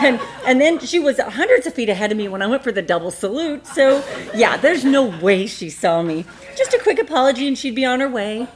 And 0.04 0.20
and 0.46 0.60
then 0.60 0.78
she 0.80 0.98
was 0.98 1.18
hundreds 1.18 1.66
of 1.66 1.72
feet 1.72 1.88
ahead 1.88 2.12
of 2.12 2.18
me 2.18 2.28
when 2.28 2.42
I 2.42 2.46
went 2.46 2.62
for 2.62 2.72
the 2.72 2.82
double 2.82 3.10
salute. 3.10 3.66
So, 3.66 4.04
yeah, 4.34 4.56
there's 4.56 4.84
no 4.84 5.04
way 5.04 5.46
she 5.46 5.70
saw 5.70 6.02
me. 6.02 6.26
Just 6.56 6.74
a 6.74 6.78
quick 6.78 6.98
apology 6.98 7.48
and 7.48 7.56
she'd 7.56 7.74
be 7.74 7.84
on 7.84 8.00
her 8.00 8.08
way. 8.08 8.46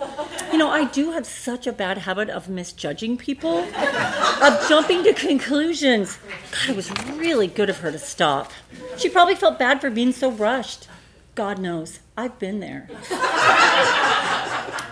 You 0.53 0.59
know, 0.59 0.69
I 0.69 0.85
do 0.85 1.13
have 1.13 1.27
such 1.27 1.67
a 1.67 1.73
bad 1.73 1.99
habit 1.99 2.29
of 2.29 2.49
misjudging 2.49 3.17
people, 3.19 3.59
of 3.59 4.69
jumping 4.69 5.05
to 5.05 5.13
conclusions. 5.15 6.19
God, 6.53 6.71
it 6.71 6.77
was 6.77 6.91
really 7.17 7.47
good 7.47 7.71
of 7.71 7.79
her 7.79 7.91
to 7.91 7.99
stop. 8.19 8.51
She 8.97 9.09
probably 9.09 9.37
felt 9.37 9.61
bad 9.61 9.81
for 9.81 9.91
being 9.91 10.11
so 10.11 10.29
rushed. 10.33 10.89
God 11.37 11.61
knows, 11.61 12.01
I've 12.17 12.37
been 12.41 12.59
there. 12.59 12.89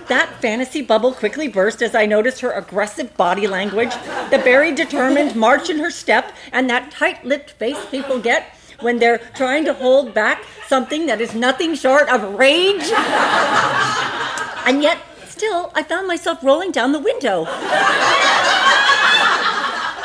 That 0.06 0.36
fantasy 0.40 0.80
bubble 0.80 1.12
quickly 1.12 1.48
burst 1.48 1.82
as 1.82 1.96
I 1.96 2.06
noticed 2.06 2.40
her 2.42 2.52
aggressive 2.52 3.16
body 3.16 3.48
language, 3.48 3.90
the 4.30 4.38
very 4.38 4.72
determined 4.72 5.34
march 5.34 5.68
in 5.68 5.80
her 5.80 5.90
step, 5.90 6.32
and 6.52 6.70
that 6.70 6.92
tight 6.92 7.24
lipped 7.24 7.50
face 7.50 7.84
people 7.90 8.20
get 8.20 8.54
when 8.78 9.00
they're 9.00 9.18
trying 9.34 9.64
to 9.64 9.74
hold 9.74 10.14
back 10.14 10.44
something 10.68 11.06
that 11.06 11.20
is 11.20 11.34
nothing 11.34 11.74
short 11.74 12.08
of 12.08 12.38
rage. 12.38 12.92
and 14.68 14.84
yet, 14.84 14.98
still, 15.26 15.72
I 15.74 15.82
found 15.82 16.06
myself 16.06 16.44
rolling 16.44 16.70
down 16.70 16.92
the 16.92 17.00
window. 17.00 17.44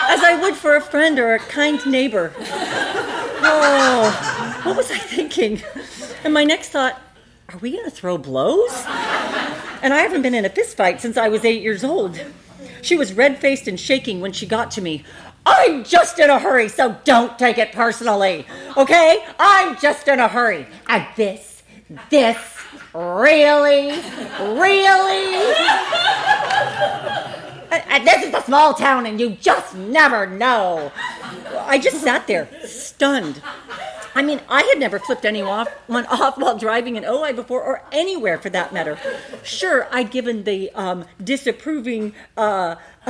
As 0.10 0.24
I 0.24 0.40
would 0.42 0.56
for 0.56 0.76
a 0.76 0.82
friend 0.82 1.20
or 1.20 1.36
a 1.36 1.40
kind 1.40 1.86
neighbor. 1.86 2.34
Oh, 3.44 4.62
what 4.64 4.78
was 4.78 4.92
I 4.92 4.98
thinking? 4.98 5.62
And 6.24 6.34
my 6.34 6.44
next 6.44 6.70
thought, 6.70 7.02
are 7.50 7.58
we 7.58 7.72
going 7.72 7.86
to 7.86 7.92
throw 7.92 8.18
blows? 8.18 8.72
And 9.84 9.94
I 9.94 10.02
haven't 10.02 10.22
been 10.22 10.36
in 10.36 10.46
a 10.46 10.50
fistfight 10.50 11.00
since 11.00 11.18
I 11.18 11.28
was 11.28 11.44
eight 11.44 11.62
years 11.62 11.84
old. 11.84 12.22
She 12.82 12.96
was 12.96 13.14
red 13.14 13.40
faced 13.40 13.68
and 13.68 13.80
shaking 13.80 14.22
when 14.22 14.32
she 14.32 14.46
got 14.46 14.72
to 14.72 14.82
me. 14.82 15.04
I'm 15.46 15.84
just 15.84 16.20
in 16.20 16.30
a 16.30 16.40
hurry, 16.40 16.70
so 16.70 16.98
don't 17.04 17.38
take 17.40 17.58
it 17.58 17.72
personally. 17.72 18.46
Okay? 18.78 19.26
I'm 19.40 19.78
just 19.80 20.08
in 20.08 20.20
a 20.20 20.28
hurry. 20.28 20.68
And 20.88 21.06
this, 21.16 21.64
this, 22.10 22.38
really, 22.94 23.92
really. 24.40 25.54
And 27.72 28.06
this 28.06 28.24
is 28.26 28.34
a 28.34 28.42
small 28.42 28.74
town, 28.74 29.06
and 29.06 29.20
you 29.20 29.32
just 29.32 29.76
never 29.76 30.28
know. 30.28 30.92
I 31.60 31.78
just 31.78 32.02
sat 32.02 32.28
there, 32.28 32.50
stunned. 32.66 33.42
I 34.14 34.22
mean, 34.22 34.42
I 34.50 34.64
had 34.64 34.78
never 34.78 35.00
flipped 35.00 35.24
anyone 35.24 35.52
off, 35.52 35.70
one 35.88 36.06
off 36.08 36.38
while 36.38 36.58
driving 36.58 36.98
in 36.98 37.04
Ojai 37.04 37.34
before, 37.34 37.62
or 37.62 37.84
anywhere 37.94 38.38
for 38.38 38.50
that 38.50 38.74
matter. 38.74 39.00
Sure, 39.44 39.88
I'd 39.90 40.12
given 40.12 40.44
the 40.44 40.70
um, 40.72 41.06
disapproving, 41.24 42.14
uh, 42.36 42.76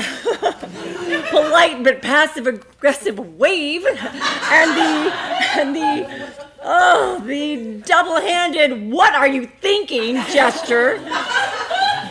polite 1.29 1.83
but 1.83 2.01
passive 2.03 2.45
aggressive 2.45 3.17
wave, 3.37 3.83
and 3.85 4.71
the 4.77 5.13
and 5.57 5.75
the 5.75 6.33
oh 6.63 7.19
the 7.25 7.81
double-handed 7.85 8.91
"What 8.91 9.15
are 9.15 9.27
you 9.27 9.47
thinking?" 9.59 10.15
gesture. 10.31 10.99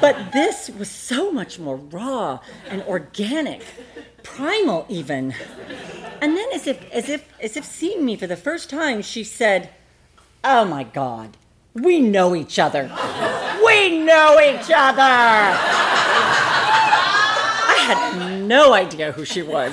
But 0.00 0.33
this 0.33 0.71
was 0.71 0.90
so 0.90 1.30
much 1.30 1.59
more 1.59 1.76
raw 1.76 2.40
and 2.69 2.83
organic, 2.85 3.62
primal 4.23 4.87
even. 4.88 5.35
And 6.21 6.37
then 6.37 6.49
as 6.54 6.66
if 6.66 6.90
as 6.90 7.09
if 7.09 7.25
as 7.40 7.57
if 7.57 7.64
seeing 7.64 8.04
me 8.04 8.16
for 8.16 8.26
the 8.26 8.37
first 8.37 8.71
time, 8.71 9.02
she 9.02 9.25
said, 9.25 9.71
"Oh 10.42 10.64
my 10.64 10.85
god. 10.85 11.37
We 11.75 12.00
know 12.00 12.35
each 12.35 12.59
other. 12.59 12.90
We 13.64 13.99
know 13.99 14.40
each 14.40 14.71
other." 14.75 15.02
I 17.73 17.76
had 17.87 18.42
no 18.42 18.73
idea 18.73 19.12
who 19.12 19.25
she 19.25 19.42
was. 19.42 19.73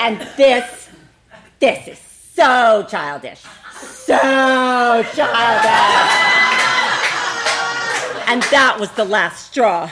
And 0.00 0.20
this 0.36 0.88
this 1.58 1.88
is 1.88 1.98
so 2.34 2.86
childish. 2.88 3.42
So 3.72 5.04
childish. 5.14 6.39
And 8.30 8.44
that 8.44 8.78
was 8.78 8.92
the 8.92 9.04
last 9.04 9.50
straw. 9.50 9.90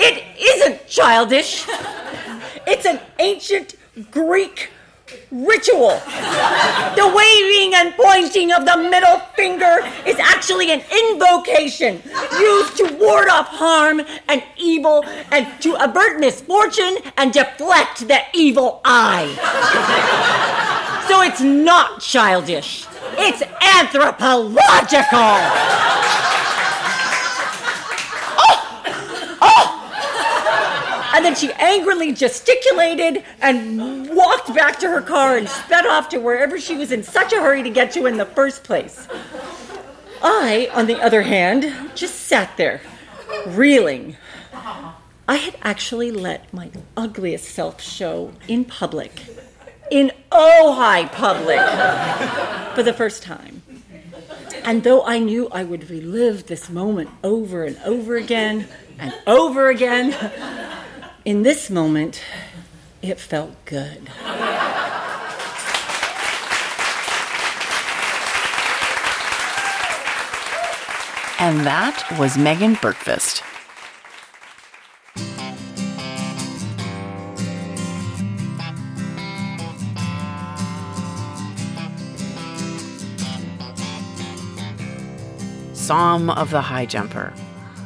It 0.00 0.24
isn't 0.36 0.88
childish. 0.88 1.64
It's 2.66 2.84
an 2.84 2.98
ancient 3.20 3.76
Greek 4.10 4.70
ritual. 5.30 6.02
The 6.98 7.06
waving 7.14 7.74
and 7.76 7.94
pointing 7.94 8.50
of 8.50 8.64
the 8.64 8.76
middle 8.90 9.20
finger 9.36 9.86
is 10.04 10.18
actually 10.18 10.72
an 10.72 10.82
invocation 10.90 12.02
used 12.40 12.76
to 12.78 12.92
ward 12.98 13.28
off 13.28 13.46
harm 13.46 14.02
and 14.26 14.42
evil 14.56 15.04
and 15.30 15.46
to 15.62 15.76
avert 15.76 16.18
misfortune 16.18 16.96
and 17.16 17.32
deflect 17.32 18.08
the 18.08 18.18
evil 18.32 18.80
eye. 18.84 19.30
So 21.06 21.22
it's 21.22 21.40
not 21.40 22.00
childish, 22.00 22.84
it's 23.16 23.44
anthropological. 23.78 25.94
And 31.14 31.24
then 31.24 31.36
she 31.36 31.52
angrily 31.52 32.12
gesticulated 32.12 33.22
and 33.40 34.10
walked 34.10 34.52
back 34.52 34.80
to 34.80 34.88
her 34.88 35.00
car 35.00 35.36
and 35.36 35.48
sped 35.48 35.86
off 35.86 36.08
to 36.08 36.18
wherever 36.18 36.58
she 36.58 36.76
was 36.76 36.90
in 36.90 37.04
such 37.04 37.32
a 37.32 37.36
hurry 37.36 37.62
to 37.62 37.70
get 37.70 37.92
to 37.92 38.06
in 38.06 38.16
the 38.16 38.26
first 38.26 38.64
place. 38.64 39.06
I, 40.20 40.68
on 40.72 40.86
the 40.86 41.00
other 41.00 41.22
hand, 41.22 41.92
just 41.94 42.16
sat 42.16 42.56
there, 42.56 42.80
reeling. 43.46 44.16
I 45.28 45.36
had 45.36 45.56
actually 45.62 46.10
let 46.10 46.52
my 46.52 46.72
ugliest 46.96 47.44
self 47.44 47.80
show 47.80 48.32
in 48.48 48.64
public, 48.64 49.22
in 49.92 50.10
oh 50.32 50.74
Ojai 50.76 51.12
public, 51.12 52.74
for 52.74 52.82
the 52.82 52.92
first 52.92 53.22
time. 53.22 53.62
And 54.64 54.82
though 54.82 55.04
I 55.04 55.20
knew 55.20 55.48
I 55.50 55.62
would 55.62 55.90
relive 55.90 56.46
this 56.46 56.68
moment 56.68 57.10
over 57.22 57.62
and 57.62 57.78
over 57.84 58.16
again 58.16 58.66
and 58.98 59.14
over 59.26 59.68
again, 59.68 60.12
in 61.24 61.42
this 61.42 61.70
moment, 61.70 62.20
it 63.00 63.18
felt 63.18 63.52
good. 63.64 64.10
And 71.38 71.66
that 71.66 72.06
was 72.18 72.38
Megan 72.38 72.76
Berkvist. 72.76 73.42
Psalm 85.74 86.30
of 86.30 86.48
the 86.48 86.62
High 86.62 86.86
Jumper, 86.86 87.34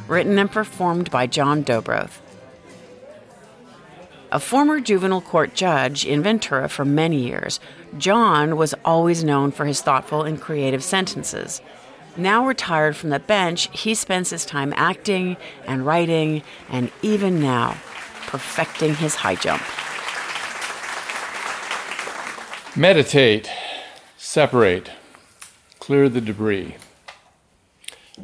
written 0.07 0.39
and 0.39 0.49
performed 0.49 1.11
by 1.11 1.27
John 1.27 1.65
Dobroth. 1.65 2.21
A 4.31 4.39
former 4.39 4.79
juvenile 4.79 5.21
court 5.21 5.55
judge 5.55 6.05
in 6.05 6.21
Ventura 6.21 6.69
for 6.69 6.85
many 6.85 7.17
years, 7.17 7.59
John 7.97 8.57
was 8.57 8.75
always 8.85 9.23
known 9.23 9.51
for 9.51 9.65
his 9.65 9.81
thoughtful 9.81 10.21
and 10.21 10.39
creative 10.39 10.83
sentences. 10.83 11.63
Now 12.15 12.45
retired 12.45 12.95
from 12.95 13.09
the 13.09 13.19
bench, 13.19 13.69
he 13.71 13.95
spends 13.95 14.29
his 14.29 14.45
time 14.45 14.71
acting 14.75 15.35
and 15.65 15.83
writing, 15.83 16.43
and 16.69 16.91
even 17.01 17.41
now, 17.41 17.77
perfecting 18.27 18.93
his 18.93 19.15
high 19.15 19.33
jump. 19.33 19.63
Meditate, 22.75 23.49
separate, 24.15 24.91
clear 25.79 26.07
the 26.07 26.21
debris. 26.21 26.75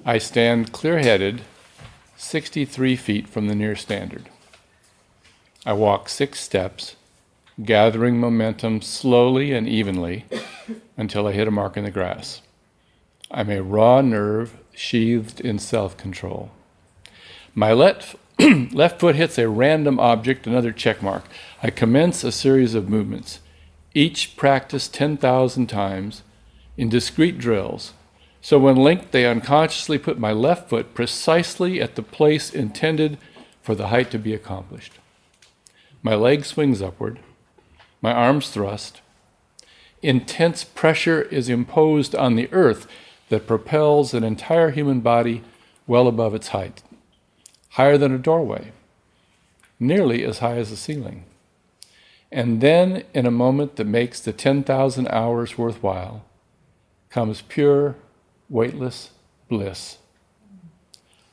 I 0.05 0.19
stand 0.19 0.71
clear 0.71 0.99
headed, 0.99 1.41
63 2.15 2.95
feet 2.95 3.27
from 3.27 3.47
the 3.47 3.55
near 3.55 3.75
standard. 3.75 4.29
I 5.67 5.73
walk 5.73 6.10
six 6.10 6.39
steps, 6.39 6.95
gathering 7.63 8.19
momentum 8.19 8.82
slowly 8.82 9.51
and 9.51 9.67
evenly 9.67 10.25
until 10.95 11.25
I 11.25 11.32
hit 11.32 11.47
a 11.47 11.51
mark 11.51 11.75
in 11.75 11.86
the 11.86 11.89
grass. 11.91 12.43
I'm 13.32 13.49
a 13.49 13.63
raw 13.63 14.01
nerve 14.01 14.56
sheathed 14.75 15.41
in 15.41 15.58
self 15.58 15.97
control. 15.97 16.51
My 17.56 17.73
left, 17.73 18.15
left 18.39 18.99
foot 18.99 19.15
hits 19.15 19.39
a 19.39 19.49
random 19.49 19.99
object, 19.99 20.45
another 20.45 20.71
check 20.71 21.01
mark. 21.01 21.23
I 21.63 21.71
commence 21.71 22.23
a 22.23 22.32
series 22.32 22.75
of 22.75 22.88
movements, 22.88 23.39
each 23.95 24.38
practiced 24.38 24.93
10,000 24.93 25.65
times 25.65 26.21
in 26.78 26.89
discrete 26.89 27.39
drills. 27.39 27.93
So 28.39 28.60
when 28.60 28.75
linked, 28.75 29.12
they 29.12 29.25
unconsciously 29.25 29.97
put 29.97 30.19
my 30.19 30.32
left 30.32 30.69
foot 30.69 30.93
precisely 30.93 31.82
at 31.82 31.95
the 31.95 32.04
place 32.04 32.54
intended 32.54 33.17
for 33.63 33.73
the 33.73 33.88
height 33.88 34.12
to 34.12 34.19
be 34.19 34.36
accomplished. 34.36 34.99
My 36.05 36.13
leg 36.13 36.45
swings 36.45 36.83
upward, 36.83 37.17
my 37.99 38.11
arms 38.11 38.51
thrust. 38.51 39.01
Intense 40.03 40.63
pressure 40.63 41.23
is 41.23 41.49
imposed 41.49 42.13
on 42.13 42.35
the 42.35 42.47
earth 42.51 42.85
that 43.29 43.47
propels 43.47 44.13
an 44.13 44.23
entire 44.23 44.69
human 44.69 44.99
body 44.99 45.41
well 45.87 46.07
above 46.07 46.35
its 46.35 46.49
height, 46.49 46.83
higher 47.69 47.97
than 47.97 48.13
a 48.13 48.19
doorway, 48.19 48.71
nearly 49.79 50.23
as 50.23 50.37
high 50.37 50.57
as 50.57 50.69
the 50.69 50.77
ceiling. 50.77 51.25
And 52.31 52.61
then, 52.61 53.03
in 53.15 53.25
a 53.25 53.31
moment 53.31 53.75
that 53.77 53.87
makes 53.87 54.19
the 54.19 54.31
10,000 54.31 55.07
hours 55.07 55.57
worthwhile, 55.57 56.23
comes 57.09 57.41
pure, 57.41 57.95
weightless 58.47 59.09
bliss. 59.49 59.97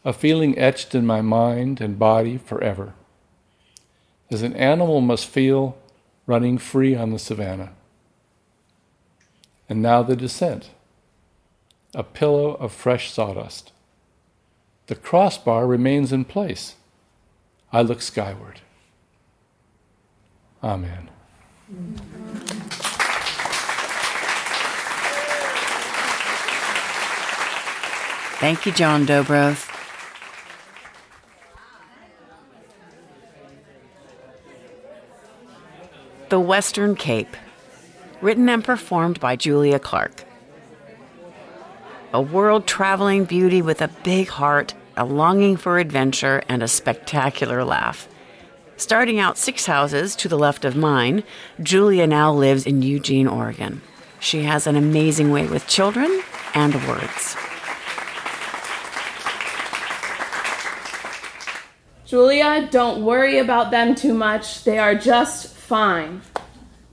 a 0.03 0.15
feeling 0.15 0.59
etched 0.59 0.95
in 0.95 1.05
my 1.05 1.21
mind 1.21 1.79
and 1.83 1.99
body 1.99 2.39
forever, 2.39 2.95
as 4.33 4.43
an 4.43 4.55
animal 4.55 5.01
must 5.01 5.27
feel 5.27 5.77
running 6.27 6.59
free 6.59 6.95
on 6.95 7.11
the 7.11 7.19
savannah. 7.19 7.73
And 9.69 9.83
now 9.83 10.03
the 10.03 10.17
descent, 10.17 10.71
a 11.95 12.03
pillow 12.03 12.55
of 12.55 12.73
fresh 12.73 13.11
sawdust. 13.11 13.73
The 14.87 14.95
crossbar 14.95 15.67
remains 15.67 16.13
in 16.13 16.25
place. 16.25 16.77
I 17.73 17.83
look 17.83 18.03
skyward. 18.03 18.61
Amen. 20.63 21.09
Thank 28.41 28.67
you, 28.67 28.73
John 28.73 29.07
Dobroth. 29.07 29.72
The 36.33 36.41
Western 36.41 36.97
Cape, 36.97 37.37
written 38.23 38.49
and 38.49 38.65
performed 38.65 39.21
by 39.21 39.37
Julia 39.37 39.79
Clark. 39.79 40.25
A 42.15 42.23
world 42.23 42.67
traveling 42.67 43.27
beauty 43.27 43.61
with 43.61 43.83
a 43.83 43.91
big 44.03 44.29
heart, 44.29 44.73
a 44.97 45.05
longing 45.05 45.59
for 45.59 45.79
adventure, 45.79 46.43
and 46.49 46.63
a 46.63 46.69
spectacular 46.69 47.65
laugh. 47.65 48.09
Starting 48.79 49.19
out 49.19 49.37
six 49.37 49.67
houses 49.67 50.17
to 50.17 50.27
the 50.27 50.39
left 50.39 50.65
of 50.65 50.75
mine, 50.75 51.23
Julia 51.63 52.07
now 52.07 52.33
lives 52.33 52.65
in 52.65 52.81
Eugene, 52.81 53.29
Oregon. 53.29 53.83
She 54.19 54.45
has 54.45 54.67
an 54.67 54.75
amazing 54.75 55.33
way 55.33 55.47
with 55.47 55.67
children 55.67 56.23
and 56.55 56.75
words. 56.89 57.37
Julia, 62.07 62.69
don't 62.71 63.05
worry 63.05 63.37
about 63.37 63.71
them 63.71 63.95
too 63.95 64.15
much. 64.15 64.65
They 64.65 64.79
are 64.79 64.95
just 64.95 65.53
fine. 65.73 66.21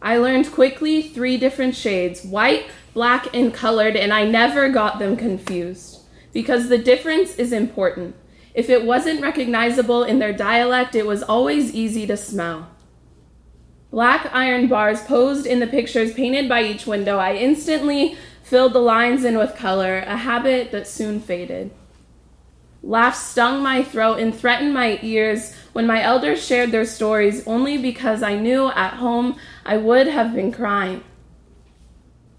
I 0.01 0.15
learned 0.15 0.53
quickly 0.53 1.01
three 1.01 1.35
different 1.35 1.75
shades 1.75 2.23
white, 2.23 2.67
black, 2.93 3.35
and 3.35 3.53
colored, 3.53 3.97
and 3.97 4.13
I 4.13 4.23
never 4.23 4.69
got 4.69 4.99
them 4.99 5.17
confused. 5.17 5.99
Because 6.31 6.69
the 6.69 6.77
difference 6.77 7.35
is 7.35 7.51
important. 7.51 8.15
If 8.53 8.69
it 8.69 8.85
wasn't 8.85 9.19
recognizable 9.21 10.03
in 10.03 10.19
their 10.19 10.31
dialect, 10.31 10.95
it 10.95 11.05
was 11.05 11.23
always 11.23 11.73
easy 11.73 12.07
to 12.07 12.15
smell. 12.15 12.69
Black 13.91 14.33
iron 14.33 14.67
bars 14.69 15.01
posed 15.01 15.45
in 15.45 15.59
the 15.59 15.67
pictures 15.67 16.13
painted 16.13 16.47
by 16.47 16.63
each 16.63 16.87
window, 16.87 17.17
I 17.17 17.35
instantly 17.35 18.15
filled 18.43 18.71
the 18.71 18.79
lines 18.79 19.25
in 19.25 19.37
with 19.37 19.57
color, 19.57 19.97
a 20.07 20.15
habit 20.15 20.71
that 20.71 20.87
soon 20.87 21.19
faded. 21.19 21.71
Laughs 22.81 23.19
stung 23.19 23.61
my 23.61 23.83
throat 23.83 24.19
and 24.19 24.33
threatened 24.33 24.73
my 24.73 24.99
ears 25.01 25.53
when 25.73 25.88
my 25.88 26.01
elders 26.01 26.45
shared 26.45 26.71
their 26.71 26.86
stories 26.86 27.45
only 27.47 27.77
because 27.77 28.23
I 28.23 28.36
knew 28.36 28.69
at 28.69 28.95
home 28.95 29.38
I 29.65 29.77
would 29.77 30.08
have 30.08 30.34
been 30.34 30.51
crying. 30.51 31.03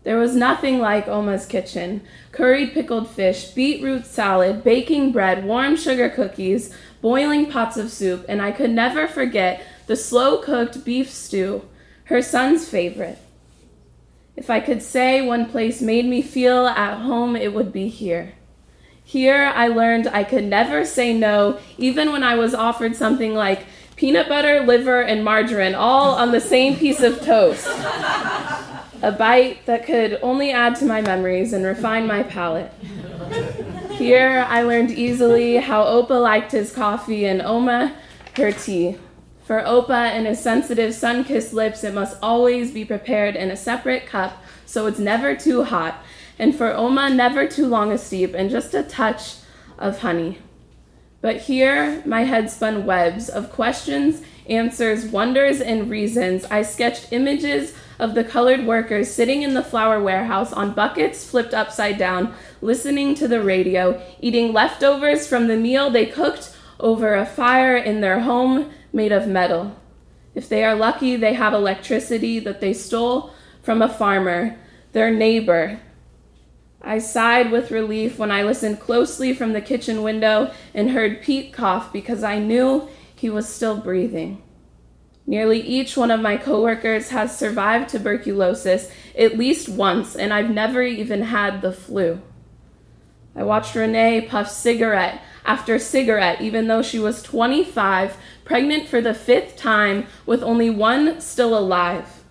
There 0.03 0.17
was 0.17 0.35
nothing 0.35 0.79
like 0.79 1.09
Oma's 1.09 1.47
kitchen 1.47 2.03
curried 2.33 2.73
pickled 2.73 3.09
fish, 3.09 3.51
beetroot 3.51 4.07
salad, 4.07 4.65
baking 4.65 5.13
bread, 5.13 5.45
warm 5.45 5.77
sugar 5.77 6.09
cookies, 6.09 6.75
boiling 7.03 7.51
pots 7.51 7.77
of 7.77 7.91
soup, 7.91 8.25
and 8.29 8.41
I 8.41 8.53
could 8.53 8.71
never 8.71 9.07
forget 9.07 9.63
the 9.87 9.97
slow 9.97 10.39
cooked 10.39 10.85
beef 10.85 11.11
stew, 11.11 11.69
her 12.05 12.23
son's 12.23 12.69
favorite. 12.69 13.19
If 14.37 14.49
I 14.49 14.61
could 14.61 14.83
say 14.83 15.21
one 15.21 15.47
place 15.47 15.83
made 15.83 16.07
me 16.07 16.23
feel 16.23 16.67
at 16.67 17.01
home, 17.01 17.37
it 17.37 17.53
would 17.53 17.73
be 17.73 17.89
here. 17.89 18.33
Here 19.11 19.51
I 19.57 19.67
learned 19.67 20.07
I 20.07 20.23
could 20.23 20.45
never 20.45 20.85
say 20.85 21.13
no, 21.13 21.59
even 21.79 22.13
when 22.13 22.23
I 22.23 22.37
was 22.37 22.55
offered 22.55 22.95
something 22.95 23.35
like 23.35 23.67
peanut 23.97 24.29
butter, 24.29 24.61
liver, 24.61 25.03
and 25.03 25.25
margarine 25.25 25.75
all 25.75 26.15
on 26.15 26.31
the 26.31 26.41
same 26.41 26.77
piece 26.77 27.01
of 27.01 27.21
toast. 27.21 27.67
A 29.03 29.11
bite 29.11 29.67
that 29.67 29.85
could 29.85 30.21
only 30.23 30.53
add 30.53 30.77
to 30.77 30.85
my 30.85 31.01
memories 31.01 31.53
and 31.53 31.65
refine 31.65 32.07
my 32.07 32.23
palate. 32.23 32.73
Here 33.91 34.47
I 34.49 34.63
learned 34.63 34.93
easily 34.93 35.57
how 35.57 35.83
Opa 35.83 36.23
liked 36.23 36.53
his 36.53 36.73
coffee 36.73 37.25
and 37.25 37.43
Oma 37.43 37.97
her 38.37 38.53
tea. 38.53 38.97
For 39.45 39.61
Opa 39.63 39.91
and 39.91 40.29
his 40.29 40.41
sensitive 40.41 40.95
sun 40.95 41.25
kissed 41.25 41.53
lips, 41.53 41.83
it 41.83 41.95
must 41.95 42.17
always 42.23 42.71
be 42.71 42.85
prepared 42.85 43.35
in 43.35 43.51
a 43.51 43.57
separate 43.57 44.07
cup 44.07 44.41
so 44.67 44.87
it's 44.87 45.01
never 45.01 45.35
too 45.35 45.65
hot 45.65 46.01
and 46.41 46.57
for 46.57 46.75
Oma, 46.75 47.11
never 47.11 47.47
too 47.47 47.67
long 47.67 47.93
a 47.93 47.99
steep, 47.99 48.33
and 48.35 48.49
just 48.49 48.73
a 48.73 48.83
touch 48.83 49.35
of 49.79 49.99
honey. 49.99 50.39
But 51.21 51.37
here 51.43 52.03
my 52.07 52.23
head 52.23 52.49
spun 52.51 52.87
webs 52.87 53.29
of 53.29 53.53
questions, 53.53 54.23
answers, 54.49 55.05
wonders, 55.05 55.61
and 55.61 55.91
reasons. 55.91 56.47
I 56.47 56.63
sketched 56.63 57.13
images 57.13 57.75
of 57.99 58.15
the 58.15 58.25
colored 58.25 58.65
workers 58.67 59.11
sitting 59.11 59.43
in 59.43 59.53
the 59.53 59.63
flour 59.63 60.03
warehouse 60.03 60.51
on 60.51 60.73
buckets 60.73 61.29
flipped 61.29 61.53
upside 61.53 61.99
down, 61.99 62.35
listening 62.63 63.15
to 63.17 63.29
the 63.29 63.43
radio, 63.43 64.01
eating 64.21 64.55
leftovers 64.55 65.27
from 65.27 65.47
the 65.47 65.59
meal 65.59 65.91
they 65.91 66.07
cooked 66.07 66.57
over 66.81 67.15
a 67.15 67.27
fire 67.27 67.77
in 67.77 68.01
their 68.01 68.21
home 68.21 68.73
made 68.95 69.13
of 69.13 69.29
metal. 69.29 69.77
If 70.35 70.49
they 70.49 70.65
are 70.65 70.75
lucky, 70.75 71.17
they 71.17 71.35
have 71.35 71.53
electricity 71.53 72.39
that 72.39 72.63
they 72.63 72.73
stole 72.73 73.35
from 73.63 73.83
a 73.83 73.89
farmer, 73.91 74.57
their 74.93 75.11
neighbor, 75.11 75.81
I 76.83 76.99
sighed 76.99 77.51
with 77.51 77.71
relief 77.71 78.19
when 78.19 78.31
I 78.31 78.43
listened 78.43 78.81
closely 78.81 79.35
from 79.35 79.53
the 79.53 79.61
kitchen 79.61 80.03
window 80.03 80.53
and 80.75 80.91
heard 80.91 81.23
Pete 81.23 81.53
cough 81.53 81.93
because 81.93 82.23
I 82.23 82.39
knew 82.39 82.89
he 83.15 83.29
was 83.29 83.49
still 83.49 83.77
breathing. 83.77 84.43
Nearly 85.27 85.61
each 85.61 85.97
one 85.97 86.11
of 86.11 86.21
my 86.21 86.37
coworkers 86.37 87.11
has 87.11 87.37
survived 87.37 87.91
tuberculosis 87.91 88.91
at 89.17 89.39
least 89.39 89.69
once, 89.69 90.17
and 90.17 90.33
I've 90.33 90.51
never 90.51 90.83
even 90.83 91.23
had 91.23 91.61
the 91.61 91.73
flu. 91.73 92.21
I 93.37 93.45
watched 93.45 93.75
Renee 93.75 94.23
puff 94.23 94.51
cigarette 94.51 95.21
after 95.45 95.79
cigarette, 95.79 96.41
even 96.41 96.67
though 96.67 96.83
she 96.83 96.99
was 96.99 97.23
25, 97.23 98.17
pregnant 98.45 98.89
for 98.89 99.01
the 99.01 99.15
fifth 99.15 99.57
time, 99.57 100.07
with 100.27 100.43
only 100.43 100.71
one 100.71 101.21
still 101.21 101.57
alive. 101.57 102.25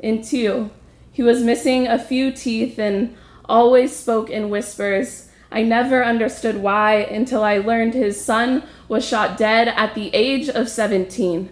In 0.00 0.22
two, 0.22 0.70
he 1.18 1.24
was 1.24 1.42
missing 1.42 1.88
a 1.88 1.98
few 1.98 2.30
teeth 2.30 2.78
and 2.78 3.16
always 3.44 3.96
spoke 3.96 4.30
in 4.30 4.50
whispers. 4.50 5.28
I 5.50 5.64
never 5.64 6.04
understood 6.04 6.58
why 6.58 6.98
until 6.98 7.42
I 7.42 7.58
learned 7.58 7.94
his 7.94 8.24
son 8.24 8.62
was 8.86 9.04
shot 9.04 9.36
dead 9.36 9.66
at 9.66 9.96
the 9.96 10.14
age 10.14 10.48
of 10.48 10.68
17. 10.68 11.50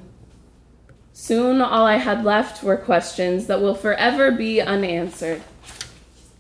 Soon, 1.13 1.61
all 1.61 1.85
I 1.85 1.97
had 1.97 2.25
left 2.25 2.63
were 2.63 2.77
questions 2.77 3.49
that 3.49 3.61
will 3.61 3.75
forever 3.75 4.31
be 4.31 4.61
unanswered. 4.61 5.43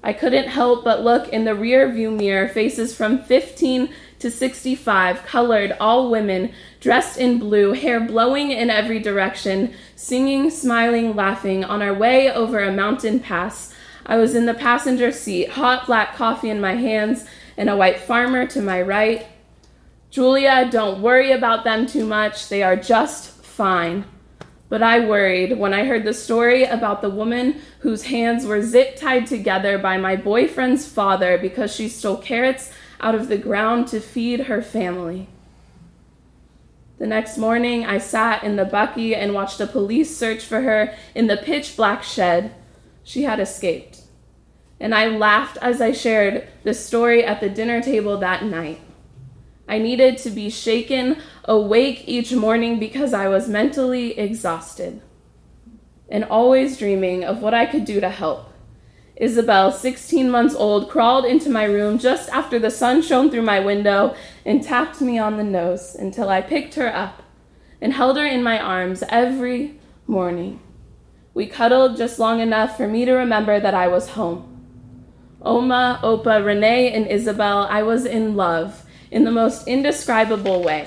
I 0.04 0.12
couldn't 0.12 0.46
help 0.46 0.84
but 0.84 1.02
look 1.02 1.28
in 1.30 1.44
the 1.44 1.56
rear 1.56 1.90
view 1.90 2.12
mirror, 2.12 2.46
faces 2.46 2.94
from 2.94 3.24
15 3.24 3.88
to 4.20 4.30
65, 4.30 5.26
colored, 5.26 5.76
all 5.80 6.12
women, 6.12 6.52
dressed 6.86 7.18
in 7.18 7.36
blue, 7.36 7.72
hair 7.72 7.98
blowing 7.98 8.52
in 8.52 8.70
every 8.70 9.00
direction, 9.00 9.74
singing, 9.96 10.48
smiling, 10.48 11.16
laughing, 11.16 11.64
on 11.64 11.82
our 11.82 11.92
way 11.92 12.30
over 12.30 12.60
a 12.60 12.72
mountain 12.72 13.18
pass. 13.18 13.74
I 14.06 14.18
was 14.18 14.36
in 14.36 14.46
the 14.46 14.54
passenger 14.54 15.10
seat, 15.10 15.50
hot 15.50 15.86
black 15.86 16.14
coffee 16.14 16.48
in 16.48 16.60
my 16.60 16.74
hands, 16.76 17.24
and 17.56 17.68
a 17.68 17.76
white 17.76 17.98
farmer 17.98 18.46
to 18.46 18.62
my 18.62 18.80
right. 18.80 19.26
Julia, 20.10 20.68
don't 20.70 21.02
worry 21.02 21.32
about 21.32 21.64
them 21.64 21.86
too 21.86 22.06
much. 22.06 22.48
They 22.48 22.62
are 22.62 22.76
just 22.76 23.32
fine. 23.44 24.04
But 24.68 24.80
I 24.80 25.08
worried 25.08 25.58
when 25.58 25.74
I 25.74 25.86
heard 25.86 26.04
the 26.04 26.14
story 26.14 26.62
about 26.62 27.02
the 27.02 27.10
woman 27.10 27.60
whose 27.80 28.04
hands 28.04 28.46
were 28.46 28.62
zip 28.62 28.94
tied 28.94 29.26
together 29.26 29.76
by 29.76 29.96
my 29.96 30.14
boyfriend's 30.14 30.86
father 30.86 31.36
because 31.36 31.74
she 31.74 31.88
stole 31.88 32.18
carrots 32.18 32.70
out 33.00 33.16
of 33.16 33.26
the 33.26 33.38
ground 33.38 33.88
to 33.88 33.98
feed 33.98 34.42
her 34.42 34.62
family. 34.62 35.28
The 36.98 37.06
next 37.06 37.36
morning, 37.36 37.84
I 37.84 37.98
sat 37.98 38.42
in 38.42 38.56
the 38.56 38.64
bakkie 38.64 39.14
and 39.14 39.34
watched 39.34 39.58
the 39.58 39.66
police 39.66 40.16
search 40.16 40.42
for 40.44 40.62
her 40.62 40.94
in 41.14 41.26
the 41.26 41.36
pitch 41.36 41.76
black 41.76 42.02
shed. 42.02 42.54
She 43.04 43.24
had 43.24 43.38
escaped. 43.38 44.02
And 44.80 44.94
I 44.94 45.08
laughed 45.08 45.58
as 45.60 45.80
I 45.80 45.92
shared 45.92 46.48
the 46.64 46.74
story 46.74 47.24
at 47.24 47.40
the 47.40 47.48
dinner 47.48 47.82
table 47.82 48.16
that 48.18 48.44
night. 48.44 48.80
I 49.68 49.78
needed 49.78 50.18
to 50.18 50.30
be 50.30 50.48
shaken 50.48 51.20
awake 51.44 52.04
each 52.06 52.32
morning 52.32 52.78
because 52.78 53.12
I 53.12 53.28
was 53.28 53.48
mentally 53.48 54.18
exhausted 54.18 55.02
and 56.08 56.24
always 56.24 56.78
dreaming 56.78 57.24
of 57.24 57.42
what 57.42 57.54
I 57.54 57.66
could 57.66 57.84
do 57.84 58.00
to 58.00 58.08
help. 58.08 58.52
Isabel, 59.16 59.72
16 59.72 60.30
months 60.30 60.54
old, 60.54 60.90
crawled 60.90 61.24
into 61.24 61.48
my 61.48 61.64
room 61.64 61.98
just 61.98 62.28
after 62.28 62.58
the 62.58 62.70
sun 62.70 63.00
shone 63.00 63.30
through 63.30 63.42
my 63.42 63.60
window 63.60 64.14
and 64.44 64.62
tapped 64.62 65.00
me 65.00 65.18
on 65.18 65.38
the 65.38 65.44
nose 65.44 65.94
until 65.94 66.28
I 66.28 66.42
picked 66.42 66.74
her 66.74 66.94
up 66.94 67.22
and 67.80 67.94
held 67.94 68.18
her 68.18 68.26
in 68.26 68.42
my 68.42 68.58
arms 68.58 69.02
every 69.08 69.80
morning. 70.06 70.60
We 71.32 71.46
cuddled 71.46 71.96
just 71.96 72.18
long 72.18 72.40
enough 72.40 72.76
for 72.76 72.86
me 72.86 73.04
to 73.06 73.12
remember 73.12 73.58
that 73.58 73.74
I 73.74 73.88
was 73.88 74.10
home. 74.10 74.52
Oma, 75.40 76.00
Opa, 76.02 76.44
Renee, 76.44 76.92
and 76.92 77.06
Isabel, 77.06 77.66
I 77.70 77.82
was 77.82 78.04
in 78.04 78.36
love, 78.36 78.84
in 79.10 79.24
the 79.24 79.30
most 79.30 79.66
indescribable 79.66 80.62
way. 80.62 80.86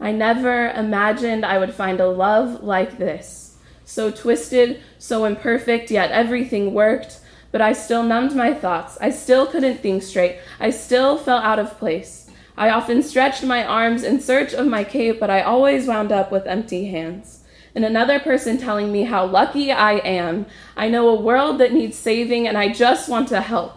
I 0.00 0.12
never 0.12 0.70
imagined 0.70 1.44
I 1.44 1.58
would 1.58 1.74
find 1.74 2.00
a 2.00 2.08
love 2.08 2.62
like 2.62 2.98
this. 2.98 3.56
So 3.84 4.10
twisted, 4.10 4.80
so 4.98 5.24
imperfect, 5.24 5.90
yet 5.90 6.10
everything 6.10 6.74
worked, 6.74 7.20
but 7.50 7.60
I 7.60 7.72
still 7.72 8.02
numbed 8.02 8.34
my 8.34 8.52
thoughts. 8.52 8.98
I 9.00 9.10
still 9.10 9.46
couldn't 9.46 9.78
think 9.78 10.02
straight. 10.02 10.38
I 10.60 10.70
still 10.70 11.16
felt 11.16 11.44
out 11.44 11.58
of 11.58 11.78
place. 11.78 12.30
I 12.56 12.70
often 12.70 13.02
stretched 13.02 13.44
my 13.44 13.64
arms 13.64 14.02
in 14.02 14.20
search 14.20 14.52
of 14.52 14.66
my 14.66 14.82
cape, 14.82 15.20
but 15.20 15.30
I 15.30 15.42
always 15.42 15.86
wound 15.86 16.10
up 16.10 16.32
with 16.32 16.46
empty 16.46 16.86
hands. 16.86 17.44
And 17.74 17.84
another 17.84 18.18
person 18.18 18.58
telling 18.58 18.90
me 18.90 19.04
how 19.04 19.24
lucky 19.24 19.70
I 19.70 19.98
am. 19.98 20.46
I 20.76 20.88
know 20.88 21.08
a 21.08 21.20
world 21.20 21.58
that 21.58 21.72
needs 21.72 21.96
saving, 21.96 22.48
and 22.48 22.58
I 22.58 22.72
just 22.72 23.08
want 23.08 23.28
to 23.28 23.40
help. 23.40 23.74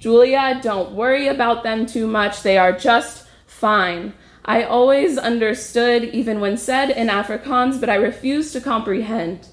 Julia, 0.00 0.58
don't 0.60 0.92
worry 0.92 1.28
about 1.28 1.62
them 1.62 1.86
too 1.86 2.08
much. 2.08 2.42
They 2.42 2.58
are 2.58 2.76
just 2.76 3.24
fine. 3.46 4.14
I 4.44 4.64
always 4.64 5.16
understood, 5.16 6.02
even 6.02 6.40
when 6.40 6.56
said 6.56 6.90
in 6.90 7.06
Afrikaans, 7.06 7.78
but 7.78 7.88
I 7.88 7.94
refused 7.94 8.52
to 8.54 8.60
comprehend. 8.60 9.46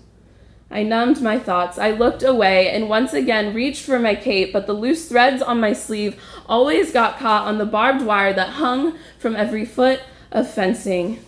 I 0.72 0.84
numbed 0.84 1.22
my 1.22 1.40
thoughts. 1.40 1.80
I 1.80 1.92
looked 1.92 2.22
away 2.22 2.70
and 2.70 2.90
once 2.90 3.14
again 3.14 3.56
reached 3.56 3.84
for 3.84 3.98
my 3.98 4.14
cape, 4.14 4.54
but 4.54 4.68
the 4.68 4.74
loose 4.74 5.08
threads 5.10 5.42
on 5.42 5.60
my 5.60 5.74
sleeve 5.74 6.22
always 6.46 6.92
got 6.92 7.18
caught 7.18 7.48
on 7.48 7.58
the 7.58 7.66
barbed 7.66 8.06
wire 8.06 8.34
that 8.34 8.50
hung 8.50 8.98
from 9.18 9.36
every 9.36 9.66
foot 9.66 10.02
of 10.32 10.50
fencing. 10.50 11.24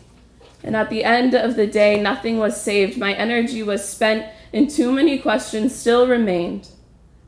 And 0.63 0.75
at 0.75 0.91
the 0.91 1.04
end 1.04 1.34
of 1.34 1.56
the 1.56 1.65
day, 1.65 1.99
nothing 1.99 2.38
was 2.38 2.62
saved. 2.62 2.97
My 2.97 3.13
energy 3.13 3.63
was 3.63 3.88
spent, 3.88 4.32
and 4.54 4.69
too 4.69 4.91
many 4.91 5.17
questions 5.17 5.73
still 5.73 6.08
remained. 6.08 6.69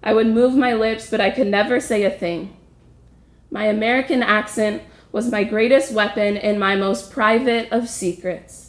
I 0.04 0.14
would 0.14 0.28
move 0.28 0.56
my 0.56 0.74
lips, 0.74 1.10
but 1.10 1.22
I 1.22 1.32
could 1.32 1.48
never 1.48 1.80
say 1.80 2.04
a 2.04 2.12
thing. 2.12 2.56
My 3.50 3.66
American 3.66 4.22
accent 4.22 4.84
was 5.12 5.32
my 5.32 5.44
greatest 5.44 5.94
weapon 5.94 6.38
and 6.38 6.60
my 6.60 6.76
most 6.76 7.12
private 7.12 7.72
of 7.72 7.90
secrets. 7.90 8.63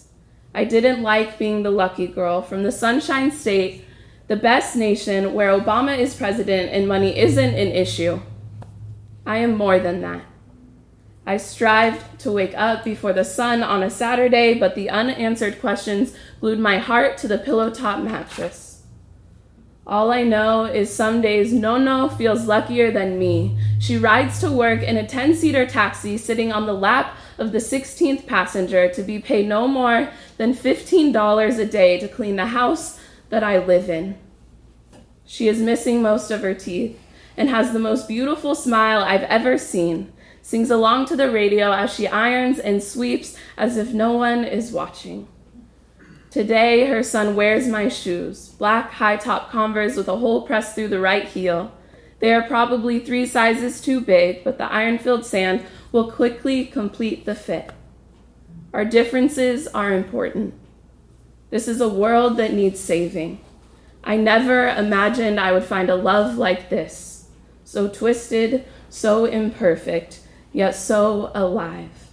I 0.54 0.64
didn't 0.64 1.02
like 1.02 1.36
being 1.36 1.62
the 1.62 1.70
lucky 1.70 2.06
girl 2.06 2.40
from 2.40 2.62
the 2.62 2.70
Sunshine 2.70 3.32
State, 3.32 3.84
the 4.28 4.36
best 4.36 4.76
nation 4.76 5.34
where 5.34 5.50
Obama 5.50 5.98
is 5.98 6.14
president 6.14 6.70
and 6.72 6.86
money 6.86 7.18
isn't 7.18 7.54
an 7.54 7.68
issue. 7.72 8.20
I 9.26 9.38
am 9.38 9.56
more 9.56 9.80
than 9.80 10.00
that. 10.02 10.22
I 11.26 11.38
strived 11.38 12.20
to 12.20 12.30
wake 12.30 12.54
up 12.54 12.84
before 12.84 13.12
the 13.12 13.24
sun 13.24 13.62
on 13.62 13.82
a 13.82 13.90
Saturday, 13.90 14.54
but 14.54 14.74
the 14.74 14.90
unanswered 14.90 15.60
questions 15.60 16.14
glued 16.40 16.58
my 16.58 16.78
heart 16.78 17.16
to 17.18 17.28
the 17.28 17.38
pillow 17.38 17.70
top 17.70 18.04
mattress. 18.04 18.82
All 19.86 20.12
I 20.12 20.22
know 20.22 20.64
is 20.64 20.94
some 20.94 21.20
days 21.20 21.52
Nono 21.52 22.08
feels 22.08 22.46
luckier 22.46 22.90
than 22.90 23.18
me. 23.18 23.58
She 23.78 23.98
rides 23.98 24.38
to 24.40 24.52
work 24.52 24.82
in 24.82 24.96
a 24.96 25.06
10 25.06 25.34
seater 25.34 25.66
taxi 25.66 26.16
sitting 26.16 26.52
on 26.52 26.66
the 26.66 26.72
lap 26.72 27.16
of 27.38 27.52
the 27.52 27.58
16th 27.58 28.26
passenger 28.26 28.88
to 28.90 29.02
be 29.02 29.18
paid 29.18 29.48
no 29.48 29.66
more 29.66 30.10
than 30.36 30.54
$15 30.54 31.58
a 31.58 31.64
day 31.64 31.98
to 31.98 32.08
clean 32.08 32.36
the 32.36 32.46
house 32.46 33.00
that 33.30 33.44
I 33.44 33.58
live 33.58 33.88
in. 33.88 34.18
She 35.26 35.48
is 35.48 35.58
missing 35.58 36.02
most 36.02 36.30
of 36.30 36.42
her 36.42 36.54
teeth 36.54 36.98
and 37.36 37.48
has 37.48 37.72
the 37.72 37.78
most 37.78 38.06
beautiful 38.06 38.54
smile 38.54 39.00
I've 39.00 39.22
ever 39.22 39.58
seen. 39.58 40.12
Sings 40.42 40.70
along 40.70 41.06
to 41.06 41.16
the 41.16 41.30
radio 41.30 41.72
as 41.72 41.92
she 41.92 42.06
irons 42.06 42.58
and 42.58 42.82
sweeps 42.82 43.36
as 43.56 43.76
if 43.76 43.92
no 43.92 44.12
one 44.12 44.44
is 44.44 44.72
watching. 44.72 45.26
Today, 46.30 46.86
her 46.86 47.02
son 47.02 47.36
wears 47.36 47.68
my 47.68 47.88
shoes, 47.88 48.48
black 48.48 48.90
high 48.90 49.16
top 49.16 49.50
Converse 49.50 49.96
with 49.96 50.08
a 50.08 50.16
hole 50.16 50.42
pressed 50.42 50.74
through 50.74 50.88
the 50.88 51.00
right 51.00 51.26
heel. 51.26 51.72
They 52.18 52.34
are 52.34 52.42
probably 52.42 52.98
three 52.98 53.24
sizes 53.24 53.80
too 53.80 54.00
big, 54.00 54.44
but 54.44 54.58
the 54.58 54.70
iron 54.70 54.98
filled 54.98 55.24
sand 55.24 55.64
will 55.94 56.10
quickly 56.10 56.66
complete 56.66 57.24
the 57.24 57.36
fit. 57.36 57.70
Our 58.72 58.84
differences 58.84 59.68
are 59.68 59.92
important. 59.92 60.52
This 61.50 61.68
is 61.68 61.80
a 61.80 61.88
world 61.88 62.36
that 62.38 62.52
needs 62.52 62.80
saving. 62.80 63.38
I 64.02 64.16
never 64.16 64.66
imagined 64.70 65.38
I 65.38 65.52
would 65.52 65.62
find 65.62 65.88
a 65.88 65.94
love 65.94 66.36
like 66.36 66.68
this, 66.68 67.28
so 67.62 67.86
twisted, 67.86 68.64
so 68.90 69.24
imperfect, 69.24 70.18
yet 70.52 70.74
so 70.74 71.30
alive. 71.32 72.10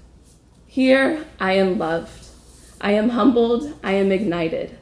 Here 0.67 1.25
I 1.39 1.53
am 1.53 1.79
loved. 1.79 2.27
I 2.79 2.91
am 2.91 3.09
humbled, 3.09 3.73
I 3.83 3.93
am 3.93 4.11
ignited. 4.11 4.77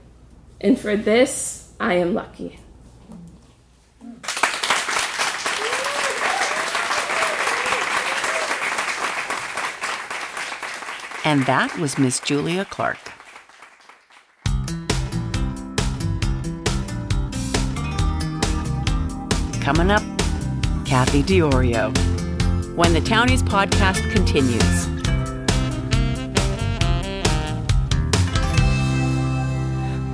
And 0.60 0.78
for 0.78 0.98
this, 0.98 1.72
I 1.80 1.94
am 1.94 2.14
lucky. 2.14 2.60
And 11.30 11.46
that 11.46 11.78
was 11.78 12.00
Miss 12.00 12.20
Julia 12.20 12.66
Clark. 12.66 12.98
Coming 19.62 19.92
up, 19.92 20.02
Kathy 20.88 21.22
Diorio. 21.22 21.96
When 22.76 22.94
the 22.94 23.02
Townies 23.02 23.44
podcast 23.44 24.12
continues. 24.12 24.88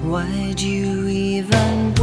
Why'd 0.03 0.59
you 0.59 1.07
even 1.07 1.94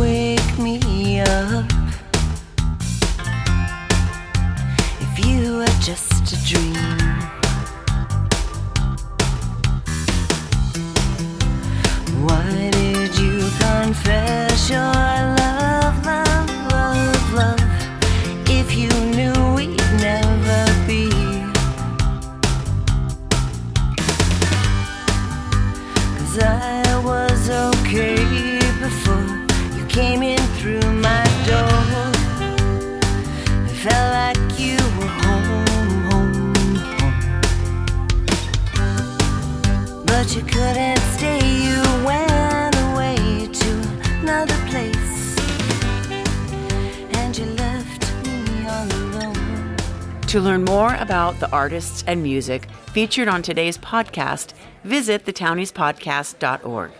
To 50.33 50.40
learn 50.40 50.64
more 50.64 50.95
about 50.95 51.40
the 51.40 51.51
artists 51.51 52.03
and 52.07 52.23
music 52.23 52.64
featured 52.87 53.29
on 53.29 53.42
today's 53.42 53.77
podcast, 53.77 54.55
visit 54.83 55.27
thetowniespodcast.org. 55.27 56.90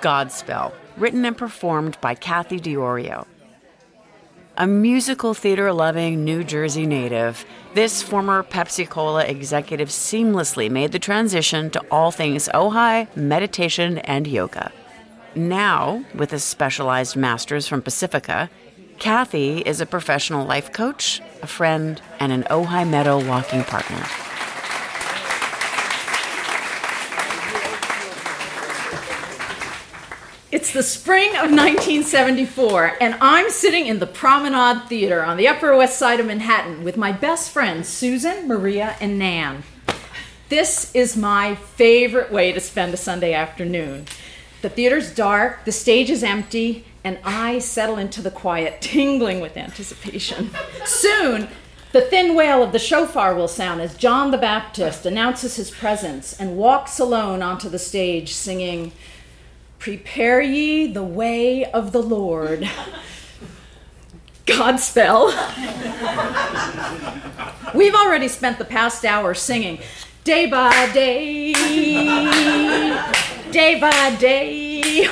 Godspell, 0.00 0.72
written 0.96 1.26
and 1.26 1.36
performed 1.36 2.00
by 2.00 2.14
Kathy 2.14 2.58
Diorio. 2.58 3.26
A 4.56 4.66
musical 4.66 5.34
theater 5.34 5.70
loving 5.70 6.24
New 6.24 6.42
Jersey 6.42 6.86
native, 6.86 7.44
this 7.74 8.02
former 8.02 8.42
Pepsi 8.42 8.88
Cola 8.88 9.26
executive 9.26 9.90
seamlessly 9.90 10.70
made 10.70 10.92
the 10.92 10.98
transition 10.98 11.68
to 11.68 11.84
all 11.90 12.10
things 12.10 12.48
Ojai, 12.54 13.14
meditation, 13.14 13.98
and 13.98 14.26
yoga. 14.26 14.72
Now, 15.38 16.04
with 16.16 16.32
a 16.32 16.40
specialized 16.40 17.14
master's 17.14 17.68
from 17.68 17.80
Pacifica, 17.80 18.50
Kathy 18.98 19.60
is 19.60 19.80
a 19.80 19.86
professional 19.86 20.44
life 20.44 20.72
coach, 20.72 21.22
a 21.40 21.46
friend, 21.46 22.02
and 22.18 22.32
an 22.32 22.42
Ojai 22.50 22.84
Meadow 22.84 23.24
walking 23.24 23.62
partner. 23.62 24.04
It's 30.50 30.72
the 30.72 30.82
spring 30.82 31.28
of 31.28 31.52
1974, 31.52 32.96
and 33.00 33.14
I'm 33.20 33.48
sitting 33.48 33.86
in 33.86 34.00
the 34.00 34.08
Promenade 34.08 34.88
Theater 34.88 35.22
on 35.22 35.36
the 35.36 35.46
Upper 35.46 35.76
West 35.76 36.00
Side 36.00 36.18
of 36.18 36.26
Manhattan 36.26 36.82
with 36.82 36.96
my 36.96 37.12
best 37.12 37.52
friends, 37.52 37.88
Susan, 37.88 38.48
Maria, 38.48 38.96
and 39.00 39.20
Nan. 39.20 39.62
This 40.48 40.92
is 40.96 41.16
my 41.16 41.54
favorite 41.54 42.32
way 42.32 42.50
to 42.50 42.58
spend 42.58 42.92
a 42.92 42.96
Sunday 42.96 43.34
afternoon. 43.34 44.06
The 44.60 44.68
theater's 44.68 45.14
dark, 45.14 45.64
the 45.64 45.72
stage 45.72 46.10
is 46.10 46.24
empty, 46.24 46.84
and 47.04 47.18
I 47.24 47.60
settle 47.60 47.96
into 47.96 48.20
the 48.20 48.30
quiet, 48.30 48.80
tingling 48.80 49.40
with 49.40 49.56
anticipation. 49.56 50.50
Soon, 50.84 51.48
the 51.92 52.02
thin 52.02 52.34
wail 52.34 52.62
of 52.62 52.72
the 52.72 52.78
shofar 52.78 53.34
will 53.34 53.48
sound 53.48 53.80
as 53.80 53.96
John 53.96 54.30
the 54.30 54.38
Baptist 54.38 55.06
announces 55.06 55.56
his 55.56 55.70
presence 55.70 56.38
and 56.38 56.56
walks 56.56 56.98
alone 56.98 57.42
onto 57.42 57.68
the 57.68 57.78
stage 57.78 58.34
singing, 58.34 58.92
Prepare 59.78 60.40
ye 60.40 60.92
the 60.92 61.04
way 61.04 61.64
of 61.64 61.92
the 61.92 62.02
Lord. 62.02 62.68
Godspell. 64.46 65.32
We've 67.74 67.94
already 67.94 68.28
spent 68.28 68.58
the 68.58 68.64
past 68.64 69.04
hour 69.04 69.34
singing 69.34 69.78
day 70.24 70.46
by 70.46 70.90
day, 70.92 71.52
day 73.50 73.80
by 73.80 74.16
day. 74.16 75.06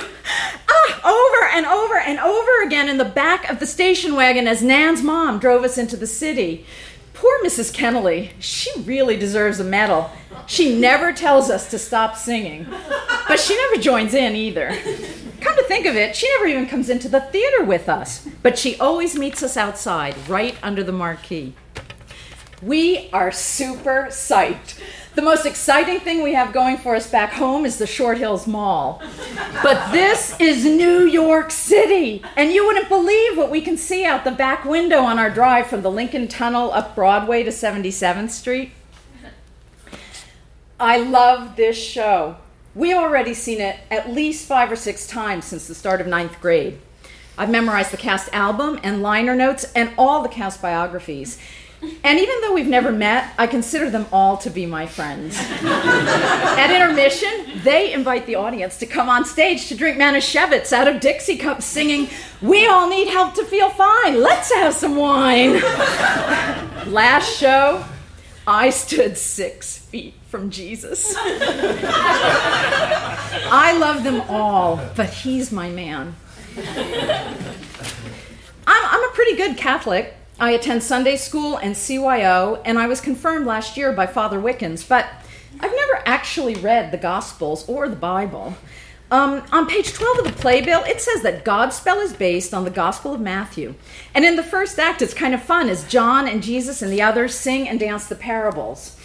Ah, 0.69 1.09
over 1.09 1.47
and 1.55 1.65
over 1.67 1.97
and 1.99 2.19
over 2.19 2.63
again 2.63 2.89
in 2.89 2.99
the 2.99 3.05
back 3.05 3.49
of 3.49 3.61
the 3.61 3.67
station 3.67 4.15
wagon 4.15 4.47
as 4.47 4.63
Nan's 4.63 5.03
mom 5.03 5.39
drove 5.39 5.65
us 5.65 5.79
into 5.79 5.97
the 5.97 6.07
city. 6.07 6.67
Poor 7.15 7.43
Mrs. 7.45 7.73
Kennelly, 7.75 8.33
she 8.41 8.71
really 8.81 9.17
deserves 9.17 9.59
a 9.59 9.65
medal. 9.65 10.11
She 10.47 10.79
never 10.79 11.13
tells 11.13 11.49
us 11.49 11.71
to 11.71 11.79
stop 11.79 12.17
singing, 12.17 12.67
but 13.27 13.41
she 13.41 13.57
never 13.57 13.81
joins 13.81 14.13
in 14.13 14.37
either. 14.37 14.77
Come 15.41 15.57
to 15.57 15.63
think 15.65 15.87
of 15.87 15.97
it, 15.97 16.15
she 16.15 16.29
never 16.35 16.47
even 16.47 16.67
comes 16.67 16.91
into 16.91 17.09
the 17.09 17.21
theater 17.21 17.65
with 17.65 17.89
us, 17.89 18.29
but 18.43 18.59
she 18.59 18.79
always 18.79 19.17
meets 19.17 19.43
us 19.43 19.57
outside, 19.57 20.15
right 20.29 20.57
under 20.63 20.83
the 20.83 20.93
marquee. 20.93 21.55
We 22.63 23.11
are 23.13 23.33
super 23.33 24.07
psyched. 24.09 24.81
The 25.15 25.21
most 25.21 25.45
exciting 25.45 26.01
thing 26.01 26.23
we 26.23 26.33
have 26.33 26.55
going 26.55 26.79
for 26.79 26.97
us 26.97 27.11
back 27.11 27.33
home 27.33 27.67
is 27.67 27.77
the 27.77 27.87
Short 27.87 28.17
Hills 28.17 28.47
Mall. 28.47 29.03
But 29.63 29.93
this 29.93 30.35
is 30.41 30.65
New 30.65 31.01
York 31.01 31.51
City, 31.51 32.23
and 32.35 32.53
you 32.53 32.67
wouldn't 32.67 32.89
believe 32.89 33.37
what 33.37 33.51
we 33.51 33.61
can 33.61 33.77
see 33.77 34.07
out 34.07 34.25
the 34.25 34.31
back 34.31 34.65
window 34.65 35.01
on 35.01 35.19
our 35.19 35.29
drive 35.29 35.67
from 35.67 35.83
the 35.83 35.91
Lincoln 35.91 36.29
Tunnel 36.29 36.73
up 36.73 36.95
Broadway 36.95 37.43
to 37.43 37.51
77th 37.51 38.31
Street. 38.31 38.73
I 40.81 40.99
love 40.99 41.57
this 41.57 41.77
show. 41.77 42.37
We've 42.75 42.97
already 42.97 43.35
seen 43.35 43.61
it 43.61 43.77
at 43.91 44.11
least 44.11 44.49
five 44.49 44.73
or 44.73 44.77
six 44.77 45.07
times 45.07 45.45
since 45.45 45.67
the 45.69 45.75
start 45.75 46.01
of 46.01 46.07
ninth 46.07 46.41
grade. 46.41 46.79
I've 47.39 47.51
memorized 47.51 47.91
the 47.91 47.99
cast 47.99 48.31
album 48.33 48.81
and 48.83 49.03
liner 49.03 49.35
notes 49.35 49.65
and 49.75 49.93
all 49.99 50.23
the 50.23 50.29
cast 50.31 50.63
biographies. 50.63 51.39
And 52.05 52.19
even 52.19 52.41
though 52.41 52.53
we've 52.53 52.67
never 52.67 52.93
met, 52.93 53.33
I 53.39 53.47
consider 53.47 53.91
them 53.91 54.07
all 54.13 54.37
to 54.39 54.51
be 54.51 54.67
my 54.67 54.87
friends. 54.87 55.37
At 55.39 56.71
intermission, 56.71 57.61
they 57.63 57.93
invite 57.93 58.27
the 58.27 58.37
audience 58.37 58.79
to 58.79 58.87
come 58.87 59.09
on 59.09 59.25
stage 59.25 59.69
to 59.69 59.77
drink 59.77 59.99
Manischewitz 59.99 60.73
out 60.73 60.89
of 60.89 61.01
Dixie 61.01 61.37
cups, 61.37 61.65
singing, 61.65 62.09
We 62.41 62.67
all 62.67 62.89
need 62.89 63.09
help 63.09 63.35
to 63.35 63.45
feel 63.45 63.71
fine. 63.71 64.23
Let's 64.23 64.53
have 64.55 64.75
some 64.75 64.97
wine. 64.97 65.55
Last 66.87 67.37
show, 67.39 67.85
I 68.47 68.71
stood 68.71 69.19
six 69.19 69.79
feet 69.79 70.15
from 70.29 70.51
Jesus. 70.51 71.15
I 73.49 73.77
love 73.79 74.05
them 74.05 74.21
all, 74.29 74.81
but 74.95 75.11
he's 75.11 75.51
my 75.51 75.69
man. 75.71 76.15
I'm, 78.67 78.85
I'm 78.87 79.05
a 79.05 79.13
pretty 79.15 79.37
good 79.37 79.57
Catholic. 79.57 80.15
I 80.39 80.51
attend 80.51 80.83
Sunday 80.83 81.17
school 81.17 81.57
and 81.57 81.75
CYO, 81.75 82.61
and 82.67 82.79
I 82.79 82.87
was 82.89 83.01
confirmed 83.01 83.47
last 83.47 83.79
year 83.79 83.91
by 83.93 84.07
Father 84.07 84.39
Wickens, 84.39 84.85
but 84.85 85.07
I've 85.61 85.75
never 85.75 86.03
actually 86.05 86.55
read 86.57 86.93
the 86.93 86.99
Gospels 86.99 87.67
or 87.67 87.89
the 87.89 87.97
Bible. 87.97 88.55
Um, 89.09 89.45
on 89.53 89.69
page 89.69 89.93
12 89.93 90.19
of 90.19 90.25
the 90.25 90.33
playbill, 90.33 90.83
it 90.85 91.01
says 91.01 91.23
that 91.23 91.45
Godspell 91.45 92.03
is 92.03 92.13
based 92.13 92.53
on 92.53 92.65
the 92.65 92.71
Gospel 92.71 93.15
of 93.15 93.21
Matthew. 93.21 93.77
And 94.15 94.25
in 94.25 94.35
the 94.35 94.43
first 94.43 94.81
act, 94.81 95.01
it's 95.01 95.15
kind 95.15 95.33
of 95.33 95.41
fun 95.41 95.69
as 95.69 95.87
John 95.87 96.27
and 96.27 96.43
Jesus 96.43 96.83
and 96.83 96.93
the 96.93 97.03
others 97.03 97.33
sing 97.33 97.69
and 97.69 97.79
dance 97.79 98.09
the 98.09 98.17
parables. 98.17 98.99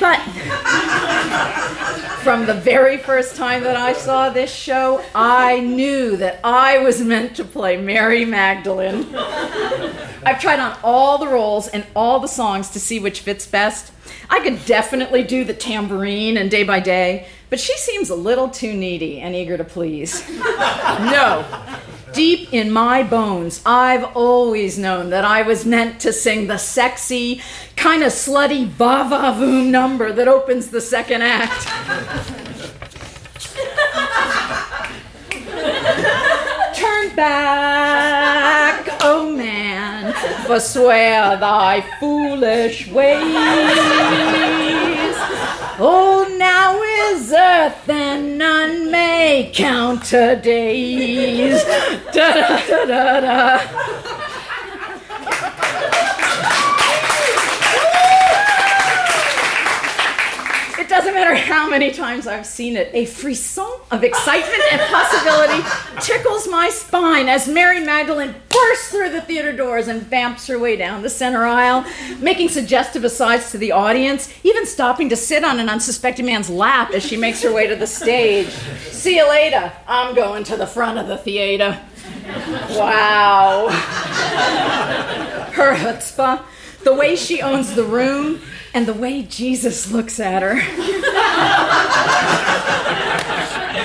But 0.00 0.18
from 2.22 2.46
the 2.46 2.54
very 2.54 2.98
first 2.98 3.36
time 3.36 3.62
that 3.62 3.76
I 3.76 3.92
saw 3.92 4.30
this 4.30 4.52
show, 4.52 5.00
I 5.14 5.60
knew 5.60 6.16
that 6.16 6.40
I 6.42 6.78
was 6.78 7.00
meant 7.00 7.36
to 7.36 7.44
play 7.44 7.76
Mary 7.76 8.24
Magdalene. 8.24 9.14
I've 10.24 10.40
tried 10.40 10.58
on 10.58 10.76
all 10.82 11.18
the 11.18 11.28
roles 11.28 11.68
and 11.68 11.86
all 11.94 12.18
the 12.18 12.28
songs 12.28 12.70
to 12.70 12.80
see 12.80 12.98
which 12.98 13.20
fits 13.20 13.46
best. 13.46 13.92
I 14.28 14.40
could 14.40 14.64
definitely 14.66 15.22
do 15.22 15.44
the 15.44 15.54
tambourine 15.54 16.36
and 16.36 16.50
day 16.50 16.64
by 16.64 16.80
day, 16.80 17.28
but 17.50 17.60
she 17.60 17.76
seems 17.76 18.08
a 18.08 18.14
little 18.14 18.48
too 18.48 18.72
needy 18.72 19.20
and 19.20 19.34
eager 19.34 19.58
to 19.58 19.64
please. 19.64 20.26
no. 20.38 21.44
Deep 22.12 22.52
in 22.52 22.70
my 22.70 23.04
bones, 23.04 23.62
I've 23.64 24.16
always 24.16 24.78
known 24.78 25.10
that 25.10 25.24
I 25.24 25.42
was 25.42 25.64
meant 25.64 26.00
to 26.00 26.12
sing 26.12 26.48
the 26.48 26.58
sexy, 26.58 27.40
kind 27.76 28.02
of 28.02 28.12
slutty 28.12 28.66
va 28.66 29.06
va 29.08 29.32
voom 29.38 29.70
number 29.70 30.12
that 30.12 30.26
opens 30.26 30.68
the 30.68 30.80
second 30.80 31.22
act. 31.22 31.66
Turn 36.76 37.14
back, 37.14 38.88
oh 39.02 39.32
man, 39.36 40.12
forswear 40.46 41.38
thy 41.38 41.84
foolish 42.00 42.88
ways. 42.88 44.89
Oh, 45.82 46.26
now 46.36 46.78
is 47.10 47.32
earth 47.32 47.88
and 47.88 48.36
none 48.36 48.90
may 48.90 49.50
count 49.54 50.08
her 50.08 50.36
days. 50.36 51.64
Da 52.12 52.34
da 52.34 52.66
da 52.66 52.84
da 52.84 53.20
da. 53.20 54.29
Doesn't 60.90 61.14
matter 61.14 61.36
how 61.36 61.70
many 61.70 61.92
times 61.92 62.26
I've 62.26 62.44
seen 62.44 62.76
it, 62.76 62.90
a 62.92 63.06
frisson 63.06 63.70
of 63.92 64.02
excitement 64.02 64.62
and 64.72 64.80
possibility 64.82 65.62
tickles 66.00 66.48
my 66.48 66.68
spine 66.68 67.28
as 67.28 67.46
Mary 67.48 67.78
Magdalene 67.80 68.34
bursts 68.48 68.90
through 68.90 69.10
the 69.10 69.20
theater 69.20 69.52
doors 69.52 69.86
and 69.86 70.02
vamps 70.02 70.48
her 70.48 70.58
way 70.58 70.76
down 70.76 71.02
the 71.02 71.08
center 71.08 71.44
aisle, 71.44 71.86
making 72.18 72.48
suggestive 72.48 73.04
asides 73.04 73.52
to 73.52 73.58
the 73.58 73.70
audience, 73.70 74.28
even 74.42 74.66
stopping 74.66 75.08
to 75.08 75.16
sit 75.16 75.44
on 75.44 75.60
an 75.60 75.68
unsuspecting 75.68 76.26
man's 76.26 76.50
lap 76.50 76.90
as 76.90 77.04
she 77.06 77.16
makes 77.16 77.40
her 77.42 77.52
way 77.52 77.68
to 77.68 77.76
the 77.76 77.86
stage. 77.86 78.48
See 78.90 79.16
you 79.16 79.28
later. 79.28 79.72
I'm 79.86 80.14
going 80.14 80.42
to 80.44 80.56
the 80.56 80.66
front 80.66 80.98
of 80.98 81.06
the 81.06 81.16
theater. 81.16 81.80
Wow. 82.70 83.68
Her 85.52 85.76
chutzpah, 85.76 86.42
the 86.82 86.94
way 86.94 87.14
she 87.14 87.40
owns 87.40 87.76
the 87.76 87.84
room, 87.84 88.40
and 88.72 88.86
the 88.86 88.94
way 88.94 89.22
Jesus 89.22 89.90
looks 89.90 90.20
at 90.20 90.42
her. 90.42 90.54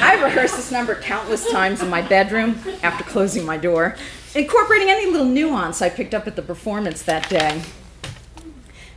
I've 0.02 0.22
rehearsed 0.22 0.56
this 0.56 0.72
number 0.72 0.96
countless 0.96 1.50
times 1.52 1.82
in 1.82 1.90
my 1.90 2.02
bedroom 2.02 2.60
after 2.84 3.04
closing 3.04 3.46
my 3.46 3.58
door, 3.58 3.96
incorporating 4.34 4.90
any 4.90 5.10
little 5.10 5.26
nuance 5.26 5.82
I 5.82 5.90
picked 5.90 6.14
up 6.14 6.28
at 6.28 6.36
the 6.36 6.42
performance 6.42 7.02
that 7.04 7.30
day. 7.30 7.62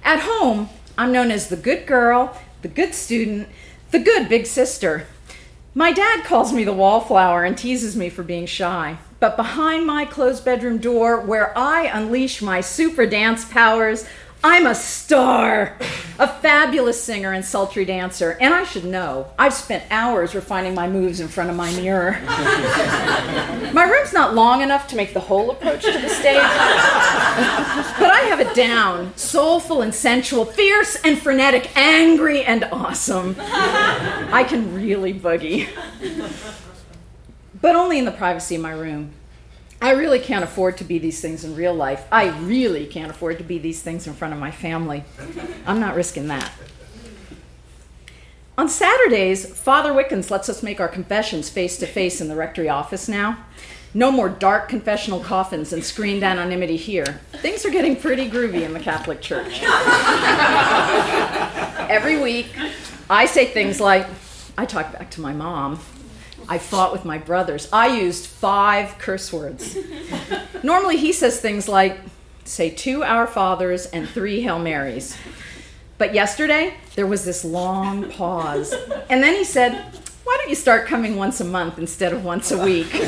At 0.02 0.20
home, 0.20 0.68
I'm 0.96 1.12
known 1.12 1.30
as 1.30 1.48
the 1.48 1.56
good 1.56 1.86
girl, 1.86 2.36
the 2.62 2.68
good 2.68 2.94
student, 2.94 3.48
the 3.90 3.98
good 3.98 4.28
big 4.28 4.46
sister. 4.46 5.06
My 5.74 5.92
dad 5.92 6.24
calls 6.24 6.52
me 6.52 6.64
the 6.64 6.72
wallflower 6.72 7.44
and 7.44 7.56
teases 7.56 7.96
me 7.96 8.08
for 8.08 8.22
being 8.22 8.46
shy. 8.46 8.98
But 9.20 9.36
behind 9.36 9.86
my 9.86 10.04
closed 10.04 10.44
bedroom 10.44 10.78
door, 10.78 11.20
where 11.20 11.56
I 11.56 11.86
unleash 11.86 12.40
my 12.40 12.60
super 12.60 13.06
dance 13.06 13.44
powers, 13.44 14.06
I'm 14.42 14.66
a 14.66 14.74
star, 14.74 15.76
a 16.18 16.28
fabulous 16.28 17.02
singer 17.02 17.32
and 17.32 17.44
sultry 17.44 17.84
dancer, 17.84 18.36
and 18.40 18.54
I 18.54 18.62
should 18.62 18.84
know. 18.84 19.32
I've 19.36 19.52
spent 19.52 19.82
hours 19.90 20.32
refining 20.32 20.76
my 20.76 20.88
moves 20.88 21.18
in 21.18 21.26
front 21.26 21.50
of 21.50 21.56
my 21.56 21.72
mirror. 21.72 22.20
my 23.72 23.88
room's 23.90 24.12
not 24.12 24.36
long 24.36 24.62
enough 24.62 24.86
to 24.88 24.96
make 24.96 25.12
the 25.12 25.20
whole 25.20 25.50
approach 25.50 25.82
to 25.82 25.90
the 25.90 26.08
stage, 26.08 26.36
but 27.98 28.12
I 28.12 28.26
have 28.28 28.38
it 28.38 28.54
down 28.54 29.12
soulful 29.16 29.82
and 29.82 29.92
sensual, 29.92 30.44
fierce 30.44 30.96
and 31.02 31.18
frenetic, 31.18 31.76
angry 31.76 32.44
and 32.44 32.62
awesome. 32.70 33.34
I 33.40 34.44
can 34.48 34.72
really 34.72 35.14
boogie, 35.14 35.68
but 37.60 37.74
only 37.74 37.98
in 37.98 38.04
the 38.04 38.12
privacy 38.12 38.54
of 38.54 38.62
my 38.62 38.70
room. 38.70 39.14
I 39.80 39.92
really 39.92 40.18
can't 40.18 40.42
afford 40.42 40.76
to 40.78 40.84
be 40.84 40.98
these 40.98 41.20
things 41.20 41.44
in 41.44 41.54
real 41.54 41.74
life. 41.74 42.06
I 42.10 42.36
really 42.40 42.86
can't 42.86 43.10
afford 43.10 43.38
to 43.38 43.44
be 43.44 43.58
these 43.58 43.80
things 43.80 44.06
in 44.06 44.14
front 44.14 44.34
of 44.34 44.40
my 44.40 44.50
family. 44.50 45.04
I'm 45.66 45.78
not 45.78 45.94
risking 45.94 46.28
that. 46.28 46.50
On 48.56 48.68
Saturdays, 48.68 49.46
Father 49.56 49.94
Wickens 49.94 50.32
lets 50.32 50.48
us 50.48 50.64
make 50.64 50.80
our 50.80 50.88
confessions 50.88 51.48
face 51.48 51.78
to 51.78 51.86
face 51.86 52.20
in 52.20 52.26
the 52.26 52.34
rectory 52.34 52.68
office 52.68 53.08
now. 53.08 53.38
No 53.94 54.10
more 54.10 54.28
dark 54.28 54.68
confessional 54.68 55.20
coffins 55.20 55.72
and 55.72 55.84
screened 55.84 56.24
anonymity 56.24 56.76
here. 56.76 57.20
Things 57.40 57.64
are 57.64 57.70
getting 57.70 57.94
pretty 57.94 58.28
groovy 58.28 58.62
in 58.62 58.74
the 58.74 58.80
Catholic 58.80 59.20
Church. 59.22 59.62
Every 61.88 62.20
week, 62.20 62.48
I 63.08 63.26
say 63.26 63.46
things 63.46 63.80
like, 63.80 64.06
I 64.58 64.66
talk 64.66 64.92
back 64.92 65.10
to 65.12 65.20
my 65.20 65.32
mom. 65.32 65.78
I 66.48 66.58
fought 66.58 66.92
with 66.92 67.04
my 67.04 67.18
brothers. 67.18 67.68
I 67.72 67.88
used 67.98 68.26
five 68.26 68.98
curse 68.98 69.32
words. 69.32 69.76
Normally, 70.62 70.96
he 70.96 71.12
says 71.12 71.40
things 71.40 71.68
like, 71.68 71.98
say 72.44 72.70
two 72.70 73.04
Our 73.04 73.26
Fathers 73.26 73.86
and 73.86 74.08
three 74.08 74.40
Hail 74.40 74.58
Marys. 74.58 75.16
But 75.98 76.14
yesterday, 76.14 76.74
there 76.94 77.06
was 77.06 77.24
this 77.24 77.44
long 77.44 78.10
pause. 78.10 78.72
And 79.10 79.22
then 79.22 79.34
he 79.34 79.44
said, 79.44 79.74
Why 80.24 80.36
don't 80.40 80.48
you 80.48 80.54
start 80.54 80.86
coming 80.86 81.16
once 81.16 81.40
a 81.40 81.44
month 81.44 81.78
instead 81.78 82.12
of 82.12 82.24
once 82.24 82.50
a 82.50 82.58
week? 82.64 82.88
oh 82.94 83.04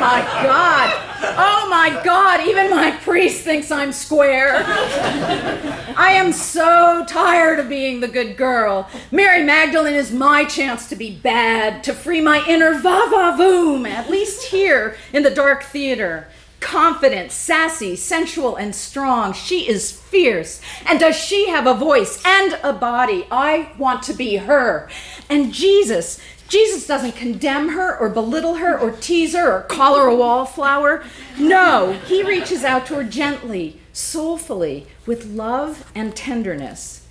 my 0.00 0.20
God. 0.42 1.11
Oh 1.24 1.68
my 1.70 2.02
God, 2.04 2.46
even 2.46 2.70
my 2.70 2.90
priest 2.90 3.44
thinks 3.44 3.70
I'm 3.70 3.92
square. 3.92 4.64
I 4.66 6.12
am 6.14 6.32
so 6.32 7.04
tired 7.06 7.60
of 7.60 7.68
being 7.68 8.00
the 8.00 8.08
good 8.08 8.36
girl. 8.36 8.90
Mary 9.10 9.44
Magdalene 9.44 9.94
is 9.94 10.10
my 10.10 10.44
chance 10.44 10.88
to 10.88 10.96
be 10.96 11.16
bad, 11.16 11.84
to 11.84 11.92
free 11.92 12.20
my 12.20 12.44
inner 12.48 12.74
va 12.74 13.06
va 13.08 13.36
voom, 13.38 13.88
at 13.88 14.10
least 14.10 14.46
here 14.46 14.96
in 15.12 15.22
the 15.22 15.30
dark 15.30 15.62
theater. 15.62 16.28
Confident, 16.62 17.32
sassy, 17.32 17.96
sensual, 17.96 18.56
and 18.56 18.74
strong. 18.74 19.34
She 19.34 19.68
is 19.68 19.92
fierce. 19.92 20.60
And 20.86 20.98
does 20.98 21.16
she 21.16 21.48
have 21.48 21.66
a 21.66 21.74
voice 21.74 22.22
and 22.24 22.58
a 22.62 22.72
body? 22.72 23.26
I 23.30 23.72
want 23.76 24.02
to 24.04 24.14
be 24.14 24.36
her. 24.36 24.88
And 25.28 25.52
Jesus, 25.52 26.20
Jesus 26.48 26.86
doesn't 26.86 27.16
condemn 27.16 27.70
her 27.70 27.98
or 27.98 28.08
belittle 28.08 28.54
her 28.54 28.78
or 28.78 28.92
tease 28.92 29.34
her 29.34 29.58
or 29.58 29.62
call 29.62 29.98
her 29.98 30.06
a 30.06 30.14
wallflower. 30.14 31.04
No, 31.38 31.92
he 32.06 32.22
reaches 32.22 32.62
out 32.62 32.86
to 32.86 32.94
her 32.94 33.04
gently, 33.04 33.80
soulfully, 33.92 34.86
with 35.04 35.26
love 35.26 35.90
and 35.94 36.14
tenderness. 36.14 37.01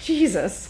Jesus. 0.00 0.68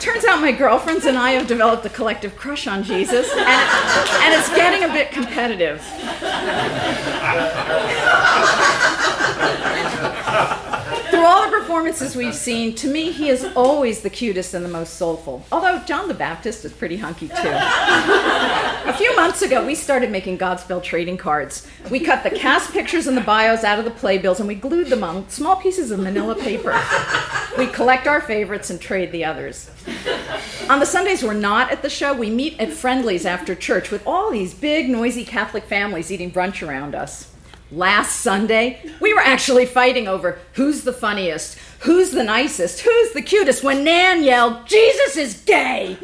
Turns 0.00 0.24
out 0.24 0.40
my 0.40 0.52
girlfriends 0.52 1.06
and 1.06 1.16
I 1.16 1.30
have 1.32 1.46
developed 1.46 1.86
a 1.86 1.88
collective 1.88 2.36
crush 2.36 2.66
on 2.66 2.82
Jesus, 2.82 3.30
and, 3.30 3.40
and 3.40 4.34
it's 4.34 4.48
getting 4.50 4.82
a 4.88 4.92
bit 4.92 5.10
competitive. 5.12 5.80
Performances 11.72 12.14
we've 12.14 12.34
seen, 12.34 12.74
to 12.74 12.86
me, 12.86 13.10
he 13.12 13.30
is 13.30 13.46
always 13.56 14.02
the 14.02 14.10
cutest 14.10 14.52
and 14.52 14.62
the 14.62 14.68
most 14.68 14.96
soulful. 14.98 15.42
Although 15.50 15.78
John 15.86 16.06
the 16.06 16.12
Baptist 16.12 16.66
is 16.66 16.72
pretty 16.72 16.98
hunky 16.98 17.28
too. 17.28 17.34
A 17.38 18.92
few 18.92 19.16
months 19.16 19.40
ago, 19.40 19.64
we 19.64 19.74
started 19.74 20.10
making 20.10 20.36
Godspell 20.36 20.82
trading 20.82 21.16
cards. 21.16 21.66
We 21.90 22.00
cut 22.00 22.24
the 22.24 22.30
cast 22.30 22.72
pictures 22.72 23.06
and 23.06 23.16
the 23.16 23.22
bios 23.22 23.64
out 23.64 23.78
of 23.78 23.86
the 23.86 23.90
playbills 23.90 24.38
and 24.38 24.46
we 24.46 24.54
glued 24.54 24.88
them 24.88 25.02
on 25.02 25.26
small 25.30 25.56
pieces 25.56 25.90
of 25.90 25.98
manila 25.98 26.34
paper. 26.34 26.78
We 27.56 27.68
collect 27.68 28.06
our 28.06 28.20
favorites 28.20 28.68
and 28.68 28.78
trade 28.78 29.10
the 29.10 29.24
others. 29.24 29.70
On 30.68 30.78
the 30.78 30.84
Sundays 30.84 31.22
we're 31.22 31.32
not 31.32 31.72
at 31.72 31.80
the 31.80 31.88
show, 31.88 32.12
we 32.12 32.28
meet 32.28 32.60
at 32.60 32.70
Friendly's 32.70 33.24
after 33.24 33.54
church 33.54 33.90
with 33.90 34.06
all 34.06 34.30
these 34.30 34.52
big, 34.52 34.90
noisy 34.90 35.24
Catholic 35.24 35.64
families 35.64 36.12
eating 36.12 36.30
brunch 36.30 36.66
around 36.66 36.94
us. 36.94 37.32
Last 37.72 38.20
Sunday, 38.20 38.80
we 39.00 39.14
were 39.14 39.20
actually 39.20 39.64
fighting 39.64 40.06
over 40.06 40.38
who's 40.52 40.82
the 40.82 40.92
funniest, 40.92 41.56
who's 41.82 42.10
the 42.10 42.24
nicest, 42.24 42.80
who's 42.80 43.12
the 43.12 43.22
cutest 43.22 43.62
when 43.62 43.84
Nan 43.84 44.22
yelled, 44.22 44.66
Jesus 44.66 45.16
is 45.16 45.34
gay! 45.42 45.98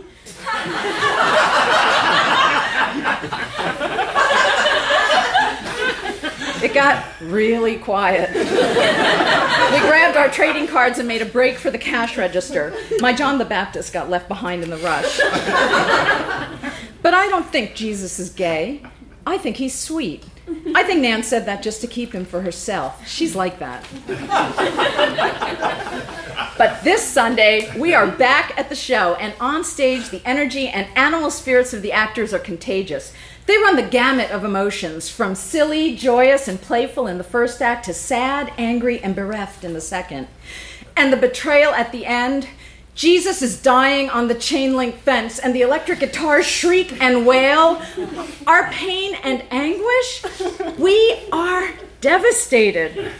It 6.60 6.74
got 6.74 7.04
really 7.20 7.78
quiet. 7.78 8.30
we 8.34 9.80
grabbed 9.88 10.16
our 10.16 10.28
trading 10.28 10.66
cards 10.66 10.98
and 10.98 11.06
made 11.06 11.22
a 11.22 11.26
break 11.26 11.56
for 11.56 11.70
the 11.70 11.78
cash 11.78 12.16
register. 12.18 12.74
My 12.98 13.12
John 13.12 13.38
the 13.38 13.44
Baptist 13.44 13.92
got 13.92 14.10
left 14.10 14.26
behind 14.26 14.64
in 14.64 14.70
the 14.70 14.76
rush. 14.78 15.18
but 17.02 17.14
I 17.14 17.28
don't 17.28 17.46
think 17.46 17.76
Jesus 17.76 18.18
is 18.18 18.30
gay. 18.30 18.82
I 19.24 19.38
think 19.38 19.56
he's 19.56 19.78
sweet. 19.78 20.24
I 20.78 20.84
think 20.84 21.00
Nan 21.00 21.24
said 21.24 21.44
that 21.46 21.60
just 21.60 21.80
to 21.80 21.88
keep 21.88 22.14
him 22.14 22.24
for 22.24 22.40
herself. 22.40 23.04
She's 23.04 23.34
like 23.34 23.58
that. 23.58 23.84
but 26.56 26.84
this 26.84 27.02
Sunday, 27.02 27.76
we 27.76 27.94
are 27.94 28.06
back 28.06 28.56
at 28.56 28.68
the 28.68 28.76
show, 28.76 29.14
and 29.14 29.34
on 29.40 29.64
stage, 29.64 30.10
the 30.10 30.22
energy 30.24 30.68
and 30.68 30.86
animal 30.94 31.32
spirits 31.32 31.74
of 31.74 31.82
the 31.82 31.90
actors 31.90 32.32
are 32.32 32.38
contagious. 32.38 33.12
They 33.46 33.56
run 33.56 33.74
the 33.74 33.82
gamut 33.82 34.30
of 34.30 34.44
emotions, 34.44 35.08
from 35.08 35.34
silly, 35.34 35.96
joyous, 35.96 36.46
and 36.46 36.62
playful 36.62 37.08
in 37.08 37.18
the 37.18 37.24
first 37.24 37.60
act 37.60 37.86
to 37.86 37.92
sad, 37.92 38.52
angry, 38.56 39.02
and 39.02 39.16
bereft 39.16 39.64
in 39.64 39.72
the 39.72 39.80
second. 39.80 40.28
And 40.96 41.12
the 41.12 41.16
betrayal 41.16 41.74
at 41.74 41.90
the 41.90 42.06
end 42.06 42.46
Jesus 42.98 43.42
is 43.42 43.62
dying 43.62 44.10
on 44.10 44.26
the 44.26 44.34
chain 44.34 44.76
link 44.76 44.96
fence, 44.96 45.38
and 45.38 45.54
the 45.54 45.62
electric 45.62 46.00
guitars 46.00 46.44
shriek 46.44 47.00
and 47.00 47.24
wail. 47.24 47.80
Our 48.44 48.72
pain 48.72 49.14
and 49.22 49.44
anguish, 49.52 50.24
we 50.76 51.20
are 51.30 51.74
devastated. 52.00 53.12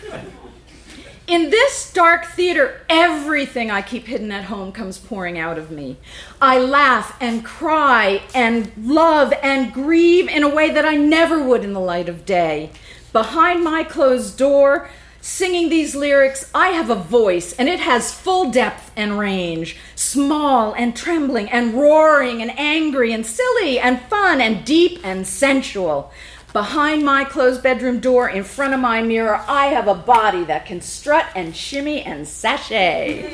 In 1.28 1.50
this 1.50 1.92
dark 1.92 2.24
theater, 2.26 2.80
everything 2.88 3.70
I 3.70 3.82
keep 3.82 4.06
hidden 4.06 4.32
at 4.32 4.46
home 4.46 4.72
comes 4.72 4.98
pouring 4.98 5.38
out 5.38 5.58
of 5.58 5.70
me. 5.70 5.96
I 6.42 6.58
laugh 6.58 7.16
and 7.20 7.44
cry 7.44 8.22
and 8.34 8.72
love 8.76 9.32
and 9.44 9.72
grieve 9.72 10.28
in 10.28 10.42
a 10.42 10.52
way 10.52 10.70
that 10.72 10.86
I 10.86 10.96
never 10.96 11.40
would 11.40 11.62
in 11.62 11.72
the 11.72 11.78
light 11.78 12.08
of 12.08 12.26
day. 12.26 12.70
Behind 13.12 13.62
my 13.62 13.84
closed 13.84 14.36
door, 14.36 14.90
singing 15.28 15.68
these 15.68 15.94
lyrics, 15.94 16.50
I 16.54 16.68
have 16.68 16.88
a 16.88 16.94
voice 16.94 17.52
and 17.52 17.68
it 17.68 17.80
has 17.80 18.14
full 18.14 18.50
depth 18.50 18.90
and 18.96 19.18
range, 19.18 19.76
small 19.94 20.72
and 20.72 20.96
trembling 20.96 21.50
and 21.50 21.74
roaring 21.74 22.40
and 22.40 22.50
angry 22.58 23.12
and 23.12 23.26
silly 23.26 23.78
and 23.78 24.00
fun 24.02 24.40
and 24.40 24.64
deep 24.64 25.00
and 25.04 25.26
sensual. 25.26 26.10
Behind 26.54 27.04
my 27.04 27.24
closed 27.24 27.62
bedroom 27.62 28.00
door, 28.00 28.30
in 28.30 28.42
front 28.42 28.72
of 28.72 28.80
my 28.80 29.02
mirror, 29.02 29.44
I 29.46 29.66
have 29.66 29.86
a 29.86 29.94
body 29.94 30.44
that 30.44 30.64
can 30.64 30.80
strut 30.80 31.26
and 31.36 31.54
shimmy 31.54 32.00
and 32.00 32.26
sashay. 32.26 33.30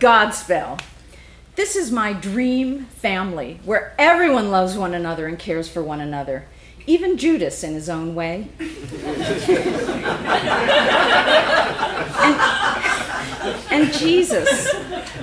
Godspell. 0.00 0.80
This 1.54 1.76
is 1.76 1.92
my 1.92 2.12
dream 2.12 2.86
family 2.86 3.60
where 3.64 3.94
everyone 3.98 4.50
loves 4.50 4.76
one 4.76 4.94
another 4.94 5.28
and 5.28 5.38
cares 5.38 5.68
for 5.68 5.82
one 5.82 6.00
another 6.00 6.44
even 6.88 7.18
Judas 7.18 7.62
in 7.62 7.74
his 7.74 7.90
own 7.90 8.14
way. 8.14 8.48
and, 13.70 13.84
and 13.84 13.92
Jesus, 13.92 14.74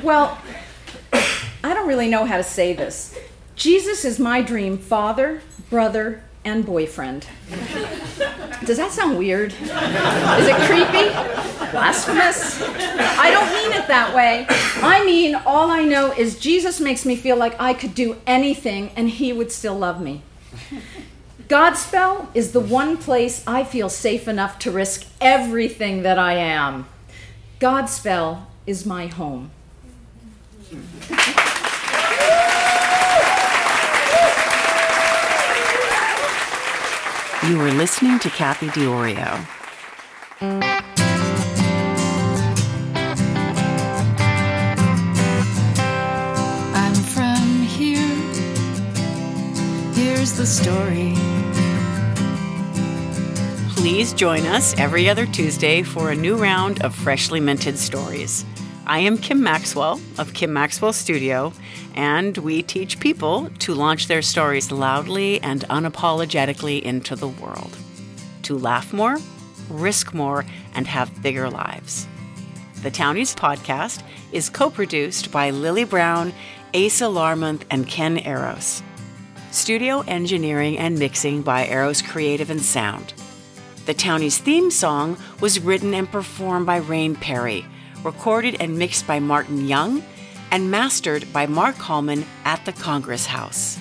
well, 0.04 0.40
I 1.64 1.74
don't 1.74 1.88
really 1.88 2.08
know 2.08 2.24
how 2.26 2.38
to 2.38 2.44
say 2.44 2.74
this. 2.74 3.18
Jesus 3.56 4.06
is 4.06 4.20
my 4.20 4.44
dream 4.44 4.78
father, 4.78 5.42
brother, 5.72 6.24
and 6.44 6.64
boyfriend. 6.64 7.26
Does 8.66 8.78
that 8.78 8.92
sound 8.92 9.18
weird? 9.18 9.52
Is 9.52 9.60
it 9.62 10.56
creepy? 10.68 11.10
Blasphemous? 11.72 12.62
I 12.62 13.32
don't 13.32 13.52
mean 13.52 13.72
it 13.72 13.88
that 13.88 14.14
way. 14.16 14.46
I 14.84 15.04
mean, 15.04 15.34
all 15.34 15.72
I 15.72 15.84
know 15.84 16.12
is 16.12 16.38
Jesus 16.38 16.80
makes 16.80 17.06
me 17.06 17.16
feel 17.16 17.38
like 17.38 17.60
I 17.60 17.74
could 17.74 17.96
do 17.96 18.18
anything 18.28 18.92
and 18.96 19.10
he 19.10 19.34
would 19.34 19.52
still 19.52 19.76
love 19.76 20.00
me. 20.00 20.22
Godspell 21.48 22.28
is 22.34 22.54
the 22.54 22.60
one 22.60 22.98
place 22.98 23.44
I 23.46 23.64
feel 23.64 23.88
safe 23.88 24.28
enough 24.28 24.58
to 24.60 24.72
risk 24.72 25.06
everything 25.22 26.02
that 26.02 26.18
I 26.18 26.34
am. 26.34 26.88
Godspell 27.60 28.48
is 28.66 28.84
my 28.84 29.06
home. 29.06 29.52
You 37.48 37.60
were 37.60 37.72
listening 37.72 38.18
to 38.20 38.30
Kathy 38.32 38.70
Diorio. 38.70 39.46
I'm 46.74 46.96
from 46.96 47.62
here. 47.62 48.18
Here's 49.94 50.34
the 50.34 50.48
story. 50.48 51.35
Please 53.86 54.14
join 54.14 54.48
us 54.48 54.76
every 54.80 55.08
other 55.08 55.28
Tuesday 55.28 55.84
for 55.84 56.10
a 56.10 56.16
new 56.16 56.36
round 56.36 56.82
of 56.82 56.96
freshly 56.96 57.40
minted 57.40 57.78
stories. 57.78 58.44
I 58.88 58.98
am 59.02 59.16
Kim 59.16 59.44
Maxwell 59.44 60.02
of 60.18 60.34
Kim 60.34 60.52
Maxwell 60.52 60.92
Studio, 60.92 61.54
and 61.94 62.36
we 62.40 62.64
teach 62.64 63.00
people 63.00 63.52
to 63.60 63.76
launch 63.76 64.08
their 64.08 64.24
stories 64.24 64.72
loudly 64.72 65.40
and 65.42 65.62
unapologetically 65.70 66.82
into 66.82 67.16
the 67.16 67.28
world. 67.28 67.78
To 68.42 68.58
laugh 68.58 68.92
more, 68.92 69.20
risk 69.70 70.16
more, 70.16 70.46
and 70.74 70.88
have 70.88 71.22
bigger 71.22 71.48
lives. 71.52 72.08
The 72.82 72.90
Townies 72.90 73.36
podcast 73.36 74.02
is 74.32 74.50
co 74.50 74.72
produced 74.72 75.32
by 75.32 75.52
Lily 75.52 75.84
Brown, 75.84 76.34
Asa 76.74 77.06
Larmonth, 77.06 77.62
and 77.70 77.88
Ken 77.88 78.18
Eros. 78.18 78.82
Studio 79.52 80.02
engineering 80.08 80.76
and 80.80 80.98
mixing 80.98 81.44
by 81.44 81.68
Eros 81.68 82.02
Creative 82.02 82.50
and 82.50 82.64
Sound. 82.64 83.14
The 83.86 83.94
Townies 83.94 84.40
theme 84.40 84.72
song 84.72 85.16
was 85.40 85.60
written 85.60 85.94
and 85.94 86.12
performed 86.12 86.66
by 86.66 86.78
Rain 86.78 87.16
Perry, 87.16 87.64
recorded 88.04 88.58
and 88.60 88.80
mixed 88.80 89.06
by 89.06 89.20
Martin 89.20 89.68
Young, 89.68 90.04
and 90.50 90.72
mastered 90.72 91.32
by 91.32 91.46
Mark 91.46 91.76
Hallman 91.76 92.26
at 92.46 92.66
the 92.66 92.74
Congress 92.74 93.28
House. 93.28 93.78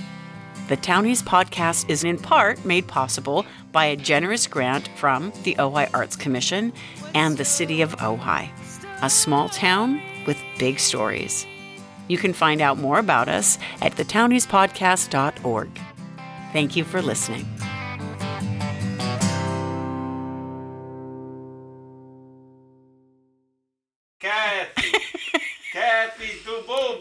The 0.69 0.77
Townies 0.77 1.23
podcast 1.23 1.89
is 1.89 2.05
in 2.05 2.19
part 2.19 2.65
made 2.67 2.87
possible 2.87 3.47
by 3.73 3.87
a 3.87 3.97
generous 3.97 4.47
grant 4.47 4.89
from 4.97 5.33
the 5.43 5.55
Ojai 5.55 5.89
Arts 5.95 6.17
Commission 6.17 6.75
and 7.15 7.39
the 7.39 7.45
City 7.45 7.81
of 7.81 7.97
Ojai, 7.97 8.51
a 9.03 9.09
small 9.09 9.49
town 9.49 10.03
with 10.27 10.39
big 10.59 10.81
stories. 10.81 11.47
You 12.09 12.19
can 12.19 12.35
find 12.35 12.61
out 12.61 12.79
more 12.79 12.99
about 12.99 13.29
us 13.29 13.59
at 13.81 13.95
thetowniespodcast.org. 13.95 15.81
Thank 16.53 16.77
you 16.77 16.85
for 16.85 17.01
listening. 17.01 17.47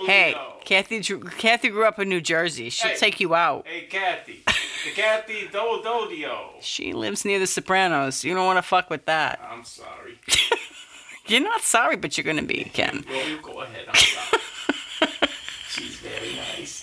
hey. 0.05 0.35
Kathy, 0.65 1.01
Kathy 1.01 1.69
grew 1.69 1.85
up 1.85 1.99
in 1.99 2.07
New 2.07 2.21
Jersey. 2.21 2.69
She'll 2.69 2.91
hey, 2.91 2.97
take 2.97 3.19
you 3.19 3.35
out. 3.35 3.67
Hey, 3.67 3.81
Kathy. 3.81 4.43
Kathy 4.95 5.47
Dododio. 5.47 6.51
She 6.61 6.93
lives 6.93 7.25
near 7.25 7.39
the 7.39 7.47
Sopranos. 7.47 8.23
You 8.23 8.33
don't 8.33 8.45
want 8.45 8.57
to 8.57 8.61
fuck 8.61 8.89
with 8.89 9.05
that. 9.05 9.41
I'm 9.51 9.65
sorry. 9.65 10.17
you're 11.27 11.41
not 11.41 11.61
sorry, 11.61 11.97
but 11.97 12.17
you're 12.17 12.23
going 12.23 12.37
to 12.37 12.43
be, 12.43 12.63
Ken. 12.73 13.03
well, 13.09 13.37
go 13.41 13.61
ahead. 13.61 13.85
I'm 13.89 13.95
sorry. 13.95 15.11
She's 15.69 15.95
very 15.97 16.35
nice. 16.35 16.82